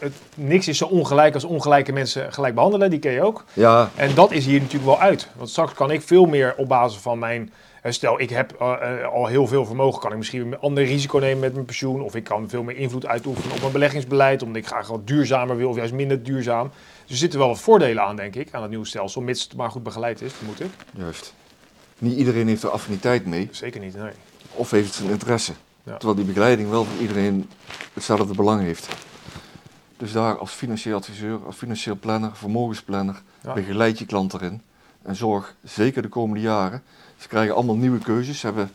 het- 0.00 0.12
niks 0.34 0.68
is 0.68 0.78
zo 0.78 0.84
ongelijk 0.86 1.34
als 1.34 1.44
ongelijke 1.44 1.92
mensen 1.92 2.32
gelijk 2.32 2.54
behandelen. 2.54 2.90
Die 2.90 2.98
ken 2.98 3.12
je 3.12 3.22
ook. 3.22 3.44
Ja, 3.52 3.90
En 3.94 4.14
dat 4.14 4.32
is 4.32 4.46
hier 4.46 4.58
natuurlijk 4.60 4.84
wel 4.84 5.00
uit. 5.00 5.28
Want 5.36 5.48
straks 5.50 5.72
kan 5.74 5.90
ik 5.90 6.02
veel 6.02 6.24
meer 6.26 6.54
op 6.56 6.68
basis 6.68 6.98
van 7.00 7.18
mijn... 7.18 7.52
Stel, 7.92 8.20
ik 8.20 8.30
heb 8.30 8.52
eh, 8.52 9.00
eh, 9.02 9.12
al 9.12 9.26
heel 9.26 9.46
veel 9.46 9.64
vermogen. 9.66 10.00
Kan 10.00 10.10
ik 10.10 10.16
misschien 10.16 10.40
een 10.40 10.58
ander 10.58 10.84
risico 10.84 11.18
nemen 11.18 11.38
met 11.40 11.52
mijn 11.52 11.64
pensioen. 11.64 12.00
Of 12.02 12.14
ik 12.14 12.24
kan 12.24 12.48
veel 12.48 12.62
meer 12.62 12.76
invloed 12.76 13.06
uitoefenen 13.06 13.52
op 13.52 13.60
mijn 13.60 13.72
beleggingsbeleid. 13.72 14.42
Omdat 14.42 14.62
ik 14.62 14.66
graag 14.66 14.88
wat 14.88 15.06
duurzamer 15.06 15.56
wil 15.56 15.68
of 15.68 15.76
juist 15.76 15.92
minder 15.92 16.22
duurzaam. 16.22 16.70
Dus 17.02 17.10
er 17.10 17.16
zitten 17.16 17.38
wel 17.38 17.48
wat 17.48 17.60
voordelen 17.60 18.02
aan, 18.02 18.16
denk 18.16 18.34
ik, 18.34 18.48
aan 18.52 18.60
het 18.60 18.70
nieuwe 18.70 18.86
stelsel. 18.86 19.20
Mits 19.20 19.42
het 19.42 19.56
maar 19.56 19.70
goed 19.70 19.82
begeleid 19.82 20.20
is, 20.20 20.32
vermoed 20.32 20.60
ik. 20.60 20.70
juist. 20.96 21.34
Niet 21.98 22.18
iedereen 22.18 22.48
heeft 22.48 22.62
er 22.62 22.70
affiniteit 22.70 23.26
mee 23.26 23.48
Zeker 23.50 23.80
niet, 23.80 23.96
nee. 23.96 24.10
of 24.52 24.70
heeft 24.70 24.94
zijn 24.94 25.10
interesse. 25.10 25.52
Ja. 25.82 25.92
Terwijl 25.96 26.14
die 26.14 26.24
begeleiding 26.26 26.70
wel 26.70 26.84
voor 26.84 27.00
iedereen 27.00 27.48
hetzelfde 27.92 28.34
belang 28.34 28.60
heeft. 28.62 28.88
Dus 29.96 30.12
daar 30.12 30.38
als 30.38 30.50
financieel 30.52 30.96
adviseur, 30.96 31.38
als 31.46 31.56
financieel 31.56 31.96
planner, 31.96 32.30
vermogensplanner, 32.34 33.22
Ja. 33.42 33.52
begeleid 33.52 33.98
je 33.98 34.06
klant 34.06 34.34
erin. 34.34 34.62
En 35.02 35.16
zorg 35.16 35.54
zeker 35.64 36.02
de 36.02 36.08
komende 36.08 36.42
jaren. 36.42 36.82
Ze 37.16 37.28
krijgen 37.28 37.54
allemaal 37.54 37.76
nieuwe 37.76 37.98
keuzes. 37.98 38.40
Ze 38.40 38.46
hebben, 38.46 38.70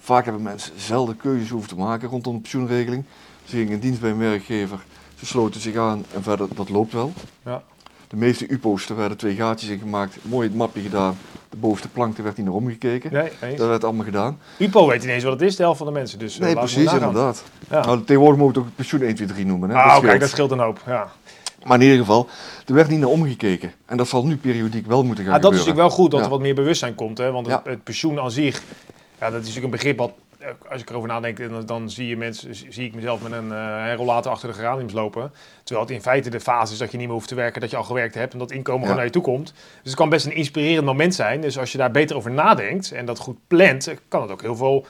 vaak 0.00 0.24
hebben 0.24 0.42
mensen 0.42 0.72
zelden 0.76 1.16
keuzes 1.16 1.48
hoeven 1.50 1.68
te 1.68 1.76
maken 1.76 2.08
rondom 2.08 2.34
de 2.34 2.40
pensioenregeling. 2.40 3.04
Ze 3.44 3.56
gingen 3.56 3.72
in 3.72 3.78
dienst 3.78 4.00
bij 4.00 4.10
een 4.10 4.18
werkgever, 4.18 4.84
ze 5.18 5.26
sloten 5.26 5.60
zich 5.60 5.76
aan 5.76 6.04
en 6.14 6.22
verder, 6.22 6.48
dat 6.54 6.68
loopt 6.68 6.92
wel. 6.92 7.12
Ja. 7.44 7.62
De 8.08 8.16
meeste 8.16 8.46
UPO's, 8.48 8.88
er 8.88 8.96
werden 8.96 9.16
twee 9.18 9.34
gaatjes 9.34 9.70
in 9.70 9.78
gemaakt, 9.78 10.16
mooi 10.22 10.48
het 10.48 10.56
mapje 10.56 10.80
gedaan. 10.80 11.18
De 11.50 11.56
bovenste 11.56 11.88
plank, 11.88 12.16
werd 12.16 12.36
niet 12.36 12.46
naar 12.46 12.54
omgekeken. 12.54 13.12
Nee. 13.12 13.56
Dat 13.56 13.68
werd 13.68 13.84
allemaal 13.84 14.04
gedaan. 14.04 14.38
UPO 14.58 14.86
weet 14.86 15.04
ineens 15.04 15.24
wat 15.24 15.32
het 15.32 15.42
is, 15.42 15.56
de 15.56 15.62
helft 15.62 15.78
van 15.78 15.86
de 15.86 15.92
mensen. 15.92 16.18
Dus, 16.18 16.34
eh, 16.34 16.40
Nee, 16.40 16.52
we 16.52 16.58
precies, 16.58 16.92
inderdaad. 16.92 17.42
Ja. 17.70 17.84
Nou, 17.84 18.04
tegenwoordig 18.04 18.40
moet 18.40 18.54
het 18.54 18.64
ook 18.64 18.70
pensioen 18.74 19.02
1, 19.02 19.14
2, 19.14 19.26
3 19.28 19.46
noemen. 19.46 19.70
Hè? 19.70 19.76
Ah, 19.76 19.96
oké, 19.96 20.18
dat 20.18 20.28
scheelt 20.28 20.50
een 20.50 20.58
hoop. 20.58 20.80
Ja. 20.86 21.08
Maar 21.66 21.76
in 21.76 21.82
ieder 21.82 21.98
geval, 21.98 22.28
er 22.66 22.74
werd 22.74 22.88
niet 22.88 22.98
naar 23.00 23.08
omgekeken. 23.08 23.72
En 23.86 23.96
dat 23.96 24.08
zal 24.08 24.26
nu 24.26 24.36
periodiek 24.36 24.86
wel 24.86 25.04
moeten 25.04 25.24
gaan 25.24 25.32
Ja, 25.34 25.38
dat 25.38 25.52
is 25.52 25.58
natuurlijk 25.58 25.86
wel 25.86 25.96
goed 25.96 26.10
dat 26.10 26.18
Ja. 26.20 26.24
er 26.26 26.32
wat 26.32 26.40
meer 26.40 26.54
bewustzijn 26.54 26.94
komt. 26.94 27.18
Hè? 27.18 27.30
Want 27.32 27.46
het, 27.46 27.60
Ja. 27.64 27.70
het 27.70 27.84
pensioen 27.84 28.20
aan 28.20 28.30
zich, 28.30 28.62
ja, 29.20 29.30
dat 29.30 29.32
is 29.40 29.46
natuurlijk 29.46 29.64
een 29.64 29.70
begrip 29.70 29.98
wat, 29.98 30.12
eh, 30.38 30.48
als 30.70 30.80
ik 30.80 30.90
erover 30.90 31.08
nadenk, 31.08 31.50
dan, 31.50 31.66
dan 31.66 31.90
zie, 31.90 32.06
je 32.08 32.16
mensen, 32.16 32.54
zie 32.54 32.86
ik 32.86 32.94
mezelf 32.94 33.22
met 33.22 33.32
een 33.32 33.52
eh 33.52 33.94
rollator 33.96 34.32
achter 34.32 34.48
de 34.48 34.54
geraniums 34.54 34.92
lopen. 34.92 35.32
Terwijl 35.64 35.86
het 35.86 35.94
in 35.96 36.02
feite 36.02 36.30
de 36.30 36.40
fase 36.40 36.72
is 36.72 36.78
dat 36.78 36.90
je 36.90 36.96
niet 36.96 37.06
meer 37.06 37.14
hoeft 37.16 37.28
te 37.28 37.34
werken, 37.34 37.60
dat 37.60 37.70
je 37.70 37.76
al 37.76 37.82
gewerkt 37.84 38.14
hebt 38.14 38.32
en 38.32 38.38
dat 38.38 38.50
inkomen 38.50 38.80
gewoon 38.80 38.96
naar 38.96 39.04
je 39.06 39.12
toe 39.12 39.22
komt. 39.22 39.46
Dus 39.54 39.54
het 39.82 39.94
kan 39.94 40.08
best 40.08 40.26
een 40.26 40.34
inspirerend 40.36 40.84
moment 40.86 41.14
zijn. 41.14 41.40
Dus 41.40 41.58
als 41.58 41.72
je 41.72 41.78
daar 41.78 41.90
beter 41.90 42.16
over 42.16 42.30
nadenkt 42.30 42.92
en 42.92 43.06
dat 43.06 43.18
goed 43.18 43.36
plant, 43.46 43.86
eh, 43.86 43.96
kan 44.08 44.22
het 44.22 44.30
ook 44.30 44.42
heel 44.42 44.56
veel 44.56 44.86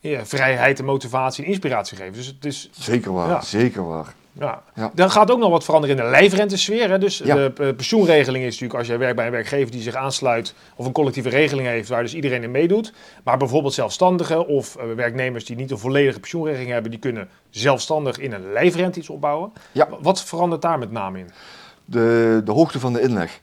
ja, 0.00 0.26
vrijheid 0.26 0.78
en 0.78 0.84
motivatie 0.84 1.44
en 1.44 1.50
inspiratie 1.50 1.96
geven. 1.96 2.12
Dus 2.12 2.26
het 2.26 2.44
is 2.44 2.68
Zeker 2.72 3.12
waar, 3.12 3.44
zeker 3.44 3.86
waar. 3.86 4.14
Ja. 4.40 4.62
Ja. 4.74 4.90
Dan 4.94 5.10
gaat 5.10 5.30
ook 5.30 5.38
nog 5.38 5.50
wat 5.50 5.64
veranderen 5.64 5.96
in 5.96 6.02
de 6.04 6.10
lijfrentesfeer. 6.10 6.90
Hè? 6.90 6.98
Dus 6.98 7.18
Ja. 7.18 7.34
de 7.34 7.52
eh, 7.56 7.74
pensioenregeling 7.76 8.44
is 8.44 8.50
natuurlijk 8.50 8.78
als 8.78 8.88
jij 8.88 8.98
werkt 8.98 9.16
bij 9.16 9.26
een 9.26 9.32
werkgever 9.32 9.70
die 9.70 9.82
zich 9.82 9.94
aansluit 9.94 10.54
of 10.76 10.86
een 10.86 10.92
collectieve 10.92 11.28
regeling 11.28 11.68
heeft 11.68 11.88
waar 11.88 12.02
dus 12.02 12.14
iedereen 12.14 12.42
in 12.42 12.50
meedoet. 12.50 12.92
Maar 13.24 13.36
bijvoorbeeld 13.38 13.74
zelfstandigen 13.74 14.46
of 14.46 14.76
eh, 14.76 14.84
werknemers 14.96 15.44
die 15.44 15.56
niet 15.56 15.70
een 15.70 15.78
volledige 15.78 16.20
pensioenregeling 16.20 16.70
hebben, 16.70 16.90
die 16.90 17.00
kunnen 17.00 17.28
zelfstandig 17.50 18.18
in 18.18 18.32
een 18.32 18.52
lijfrente 18.52 18.98
iets 18.98 19.08
opbouwen. 19.10 19.52
Ja. 19.72 19.88
Wat 20.00 20.22
verandert 20.22 20.62
daar 20.62 20.78
met 20.78 20.90
name 20.90 21.18
in? 21.18 21.30
De, 21.84 22.40
de 22.44 22.52
hoogte 22.52 22.80
van 22.80 22.92
de 22.92 23.00
inleg. 23.00 23.40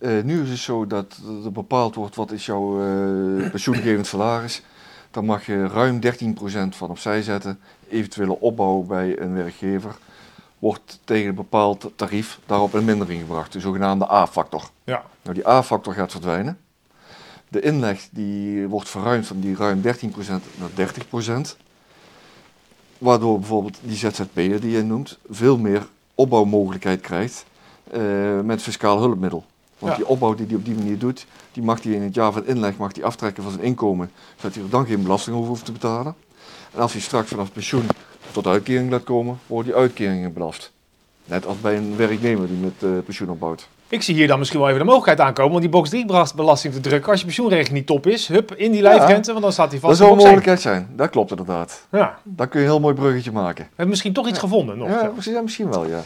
Eh, 0.00 0.10
nu 0.22 0.42
is 0.42 0.48
het 0.50 0.58
zo 0.58 0.86
dat 0.86 1.18
er 1.44 1.52
bepaald 1.52 1.94
wordt 1.94 2.16
wat 2.16 2.30
is 2.30 2.46
jouw 2.46 2.80
eh 2.80 3.50
pensioengevend 3.50 4.06
salaris. 4.06 4.62
Dan 5.10 5.24
mag 5.24 5.46
je 5.46 5.66
ruim 5.66 6.00
13% 6.00 6.08
van 6.68 6.90
opzij 6.90 7.22
zetten. 7.22 7.60
Eventuele 7.88 8.40
opbouw 8.40 8.82
bij 8.82 9.20
een 9.20 9.34
werkgever 9.34 9.96
wordt 10.58 11.00
tegen 11.04 11.28
een 11.28 11.34
bepaald 11.34 11.90
tarief 11.96 12.38
daarop 12.46 12.74
in 12.74 12.84
mindering 12.84 13.20
gebracht. 13.20 13.52
De 13.52 13.60
zogenaamde 13.60 14.10
A-factor. 14.12 14.70
Ja, 14.84 15.02
Nou, 15.22 15.34
die 15.34 15.48
A-factor 15.48 15.94
gaat 15.94 16.10
verdwijnen. 16.10 16.58
De 17.48 17.60
inleg 17.60 18.08
die 18.10 18.66
wordt 18.68 18.88
verruimd 18.88 19.26
van 19.26 19.40
die 19.40 19.56
ruim 19.56 19.80
13% 19.82 19.86
naar 20.58 20.88
30%. 21.50 21.56
Waardoor 22.98 23.38
bijvoorbeeld 23.38 23.78
die 23.82 23.96
ZZP'er 23.96 24.60
die 24.60 24.70
je 24.70 24.82
noemt 24.82 25.18
veel 25.30 25.58
meer 25.58 25.86
opbouwmogelijkheid 26.14 27.00
krijgt 27.00 27.44
eh, 27.90 28.40
met 28.40 28.62
fiscaal 28.62 28.98
hulpmiddel. 28.98 29.44
Want 29.78 29.92
Ja. 29.92 29.98
die 29.98 30.08
opbouw 30.08 30.34
die 30.34 30.46
hij 30.46 30.56
op 30.56 30.64
die 30.64 30.74
manier 30.74 30.98
doet, 30.98 31.26
die 31.58 31.66
mag 31.66 31.82
hij 31.82 31.92
in 31.92 32.02
het 32.02 32.14
jaar 32.14 32.32
van 32.32 32.46
inleg 32.46 32.76
mag 32.76 32.92
die 32.92 33.04
aftrekken 33.04 33.42
van 33.42 33.52
zijn 33.52 33.64
inkomen, 33.64 34.10
zodat 34.36 34.54
hij 34.54 34.64
er 34.64 34.70
dan 34.70 34.86
geen 34.86 35.02
belasting 35.02 35.36
over 35.36 35.48
hoeft 35.48 35.64
te 35.64 35.72
betalen. 35.72 36.14
En 36.74 36.80
als 36.80 36.92
hij 36.92 37.00
straks 37.00 37.28
vanaf 37.28 37.52
pensioen 37.52 37.86
tot 38.32 38.46
uitkering 38.46 38.90
laat 38.90 39.04
komen, 39.04 39.38
worden 39.46 39.72
die 39.72 39.80
uitkeringen 39.80 40.32
belast. 40.32 40.72
Net 41.24 41.46
als 41.46 41.60
bij 41.60 41.76
een 41.76 41.96
werknemer 41.96 42.46
die 42.46 42.56
met 42.56 42.72
eh, 42.82 42.88
pensioen 43.04 43.30
opbouwt. 43.30 43.68
ik 43.88 44.02
zie 44.02 44.14
hier 44.14 44.26
dan 44.26 44.38
misschien 44.38 44.60
wel 44.60 44.68
even 44.68 44.80
de 44.80 44.86
mogelijkheid 44.86 45.28
aankomen 45.28 45.54
om 45.54 45.60
die 45.60 45.68
box 45.68 45.88
3 45.88 46.06
belasting 46.36 46.74
te 46.74 46.80
drukken 46.80 47.10
als 47.10 47.20
je 47.20 47.26
pensioenregeling 47.26 47.74
niet 47.74 47.86
top 47.86 48.06
is. 48.06 48.28
Hup, 48.28 48.54
in 48.54 48.72
die 48.72 48.82
lijfrente, 48.82 49.30
want 49.30 49.42
dan 49.42 49.52
staat 49.52 49.70
die 49.70 49.80
Dat 49.80 49.88
vast 49.88 50.00
zou 50.00 50.10
in 50.10 50.16
een 50.16 50.22
box 50.22 50.30
1. 50.30 50.38
mogelijkheid 50.38 50.60
zijn, 50.60 50.96
dat 50.96 51.10
klopt 51.10 51.30
inderdaad. 51.30 51.86
Ja, 51.90 52.18
we 52.22 52.30
Dan 52.34 52.48
kun 52.48 52.60
je 52.60 52.66
een 52.66 52.72
heel 52.72 52.80
mooi 52.80 52.94
bruggetje 52.94 53.32
maken. 53.32 53.64
hebben 53.68 53.88
misschien 53.88 54.12
toch 54.12 54.28
iets 54.28 54.38
gevonden 54.38 54.78
nog. 54.78 54.88
Ja, 54.88 55.00
zo. 55.00 55.12
misschien, 55.14 55.34
ja, 55.34 55.42
misschien 55.42 55.70
wel, 55.70 55.86
ja. 55.86 56.02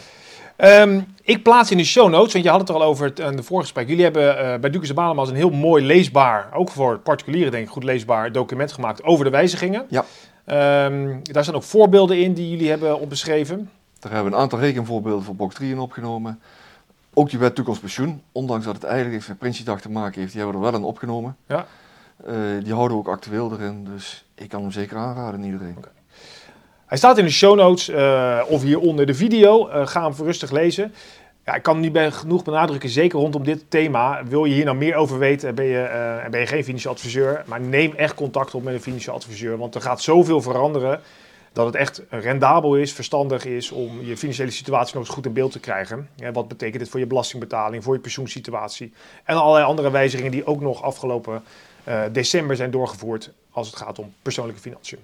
Ehm, 0.63 1.01
ik 1.21 1.43
plaats 1.43 1.71
in 1.71 1.77
de 1.77 1.83
show 1.83 2.09
notes, 2.09 2.33
want 2.33 2.45
je 2.45 2.51
had 2.51 2.59
het 2.59 2.69
er 2.69 2.75
al 2.75 2.83
over 2.83 3.05
het, 3.05 3.21
aan 3.21 3.35
de 3.35 3.43
voorgesprek. 3.43 3.87
Jullie 3.87 4.03
hebben 4.03 4.37
eh, 4.37 4.59
bij 4.59 4.69
Dukes 4.69 4.87
de 4.87 4.93
Banemas 4.93 5.29
een 5.29 5.35
heel 5.35 5.49
mooi 5.49 5.85
leesbaar, 5.85 6.49
ook 6.53 6.69
voor 6.69 6.99
particulieren 6.99 7.51
denk 7.51 7.65
ik, 7.65 7.71
goed 7.71 7.83
leesbaar 7.83 8.31
document 8.31 8.71
gemaakt 8.71 9.03
over 9.03 9.25
de 9.25 9.31
wijzigingen. 9.31 9.85
Ja. 9.89 10.05
Ehm, 10.45 11.19
daar 11.23 11.43
staan 11.43 11.55
ook 11.55 11.63
voorbeelden 11.63 12.17
in 12.17 12.33
die 12.33 12.49
jullie 12.49 12.69
hebben 12.69 12.99
opbeschreven. 12.99 13.69
Daar 13.99 14.11
hebben 14.11 14.31
we 14.31 14.37
een 14.37 14.43
aantal 14.43 14.59
rekenvoorbeelden 14.59 15.23
voor 15.23 15.35
box 15.35 15.55
3 15.55 15.71
in 15.71 15.79
opgenomen. 15.79 16.39
Ook 17.13 17.29
die 17.29 17.39
wet 17.39 17.55
toekomstpensioen, 17.55 18.21
ondanks 18.31 18.65
dat 18.65 18.75
het 18.75 18.83
eigenlijk 18.83 19.15
niks 19.15 19.27
met 19.27 19.37
Prinsjesdag 19.37 19.81
te 19.81 19.91
maken 19.91 20.19
heeft, 20.19 20.33
die 20.33 20.41
hebben 20.41 20.59
we 20.59 20.65
er 20.65 20.71
wel 20.71 20.81
in 20.81 20.87
opgenomen. 20.87 21.37
Ja. 21.47 21.65
Eh, 22.25 22.33
die 22.63 22.73
houden 22.73 22.97
we 22.97 23.03
ook 23.03 23.15
actueel 23.15 23.51
erin, 23.51 23.83
dus 23.83 24.25
ik 24.35 24.49
kan 24.49 24.61
hem 24.61 24.71
zeker 24.71 24.97
aanraden 24.97 25.39
aan 25.39 25.45
iedereen. 25.45 25.77
Hij 26.93 27.01
staat 27.01 27.17
in 27.17 27.25
de 27.25 27.31
show 27.31 27.55
notes 27.55 27.89
eh, 27.89 28.41
of 28.47 28.61
hier 28.61 28.79
onder 28.79 29.05
de 29.05 29.13
video. 29.13 29.67
Eh, 29.67 29.87
ga 29.87 30.03
hem 30.03 30.25
rustig 30.25 30.51
lezen. 30.51 30.93
Ja, 31.45 31.53
ik 31.53 31.63
kan 31.63 31.79
niet 31.79 31.97
genoeg 31.97 32.43
benadrukken, 32.43 32.89
zeker 32.89 33.19
rondom 33.19 33.43
dit 33.43 33.65
thema. 33.67 34.23
Wil 34.25 34.45
je 34.45 34.53
hier 34.53 34.65
nou 34.65 34.77
meer 34.77 34.95
over 34.95 35.19
weten, 35.19 35.55
ben 35.55 35.65
je, 35.65 35.81
eh, 35.81 36.29
ben 36.29 36.39
je 36.39 36.45
geen 36.45 36.63
financieel 36.63 36.93
adviseur. 36.93 37.43
Maar 37.45 37.61
neem 37.61 37.93
echt 37.95 38.13
contact 38.13 38.55
op 38.55 38.63
met 38.63 38.73
een 38.73 38.81
financieel 38.81 39.15
adviseur. 39.15 39.57
Want 39.57 39.75
er 39.75 39.81
gaat 39.81 40.01
zoveel 40.01 40.41
veranderen 40.41 41.01
dat 41.53 41.65
het 41.65 41.75
echt 41.75 42.01
rendabel 42.09 42.75
is, 42.75 42.93
verstandig 42.93 43.45
is 43.45 43.71
om 43.71 44.01
je 44.01 44.17
financiële 44.17 44.51
situatie 44.51 44.95
nog 44.95 45.03
eens 45.03 45.13
goed 45.13 45.25
in 45.25 45.33
beeld 45.33 45.51
te 45.51 45.59
krijgen. 45.59 46.09
Ja, 46.15 46.31
wat 46.31 46.47
betekent 46.47 46.79
dit 46.79 46.89
voor 46.89 46.99
je 46.99 47.07
belastingbetaling, 47.07 47.83
voor 47.83 47.93
je 47.93 47.99
pensioensituatie. 47.99 48.93
En 49.23 49.35
allerlei 49.35 49.65
andere 49.65 49.91
wijzigingen 49.91 50.31
die 50.31 50.45
ook 50.45 50.61
nog 50.61 50.83
afgelopen 50.83 51.43
eh, 51.83 52.01
december 52.11 52.55
zijn 52.55 52.71
doorgevoerd 52.71 53.31
als 53.51 53.67
het 53.67 53.75
gaat 53.75 53.99
om 53.99 54.13
persoonlijke 54.21 54.61
financiën. 54.61 54.99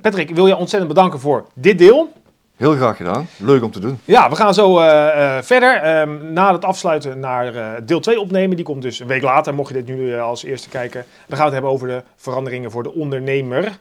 Patrick, 0.00 0.28
ik 0.28 0.34
wil 0.34 0.46
je 0.46 0.56
ontzettend 0.56 0.94
bedanken 0.94 1.20
voor 1.20 1.46
dit 1.54 1.78
deel. 1.78 2.12
Heel 2.56 2.74
graag 2.74 2.96
gedaan, 2.96 3.28
leuk 3.36 3.62
om 3.62 3.70
te 3.70 3.80
doen. 3.80 3.98
Ja, 4.04 4.30
we 4.30 4.36
gaan 4.36 4.54
zo 4.54 4.78
eh, 4.78 5.36
eh, 5.36 5.42
verder. 5.42 5.76
Ehm, 5.76 6.32
na 6.32 6.52
het 6.52 6.64
afsluiten 6.64 7.18
naar 7.18 7.54
eh, 7.54 7.70
deel 7.84 8.00
2 8.00 8.20
opnemen. 8.20 8.56
Die 8.56 8.64
komt 8.64 8.82
dus 8.82 9.00
een 9.00 9.06
week 9.06 9.22
later, 9.22 9.54
mocht 9.54 9.68
je 9.68 9.82
dit 9.82 9.96
nu 9.96 10.18
als 10.18 10.44
eerste 10.44 10.68
kijken. 10.68 11.04
Dan 11.28 11.38
gaan 11.38 11.38
we 11.38 11.42
het 11.44 11.52
hebben 11.52 11.70
over 11.70 11.88
de 11.88 12.02
veranderingen 12.16 12.70
voor 12.70 12.82
de 12.82 12.94
ondernemer. 12.94 13.78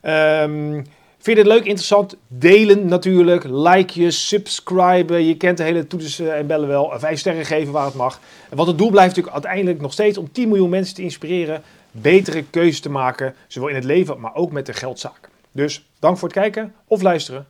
Ehm, 0.00 0.72
vind 1.18 1.36
je 1.36 1.44
dit 1.44 1.46
leuk, 1.46 1.64
interessant? 1.64 2.16
Delen 2.28 2.86
natuurlijk. 2.86 3.44
Like 3.44 4.00
je, 4.00 4.10
subscriben. 4.10 5.24
Je 5.24 5.36
kent 5.36 5.56
de 5.56 5.62
hele 5.62 5.86
toetsen 5.86 6.36
en 6.36 6.46
bellen 6.46 6.68
wel. 6.68 6.92
Vijf 6.96 7.18
sterren 7.18 7.44
geven 7.44 7.72
waar 7.72 7.84
het 7.84 7.94
mag. 7.94 8.20
En 8.50 8.56
wat 8.56 8.66
het 8.66 8.78
doel 8.78 8.90
blijft 8.90 9.16
natuurlijk 9.16 9.44
uiteindelijk 9.44 9.80
nog 9.80 9.92
steeds 9.92 10.18
om 10.18 10.32
10 10.32 10.48
miljoen 10.48 10.70
mensen 10.70 10.94
te 10.94 11.02
inspireren. 11.02 11.62
Betere 11.90 12.44
keuzes 12.50 12.80
te 12.80 12.90
maken. 12.90 13.34
Zowel 13.46 13.68
in 13.68 13.74
het 13.74 13.84
leven, 13.84 14.20
maar 14.20 14.34
ook 14.34 14.52
met 14.52 14.66
de 14.66 14.72
geldzaken. 14.72 15.32
Dus 15.54 15.90
dank 15.98 16.18
voor 16.18 16.28
het 16.28 16.36
kijken 16.36 16.74
of 16.86 17.02
luisteren. 17.02 17.46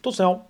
Tot 0.00 0.14
snel. 0.14 0.46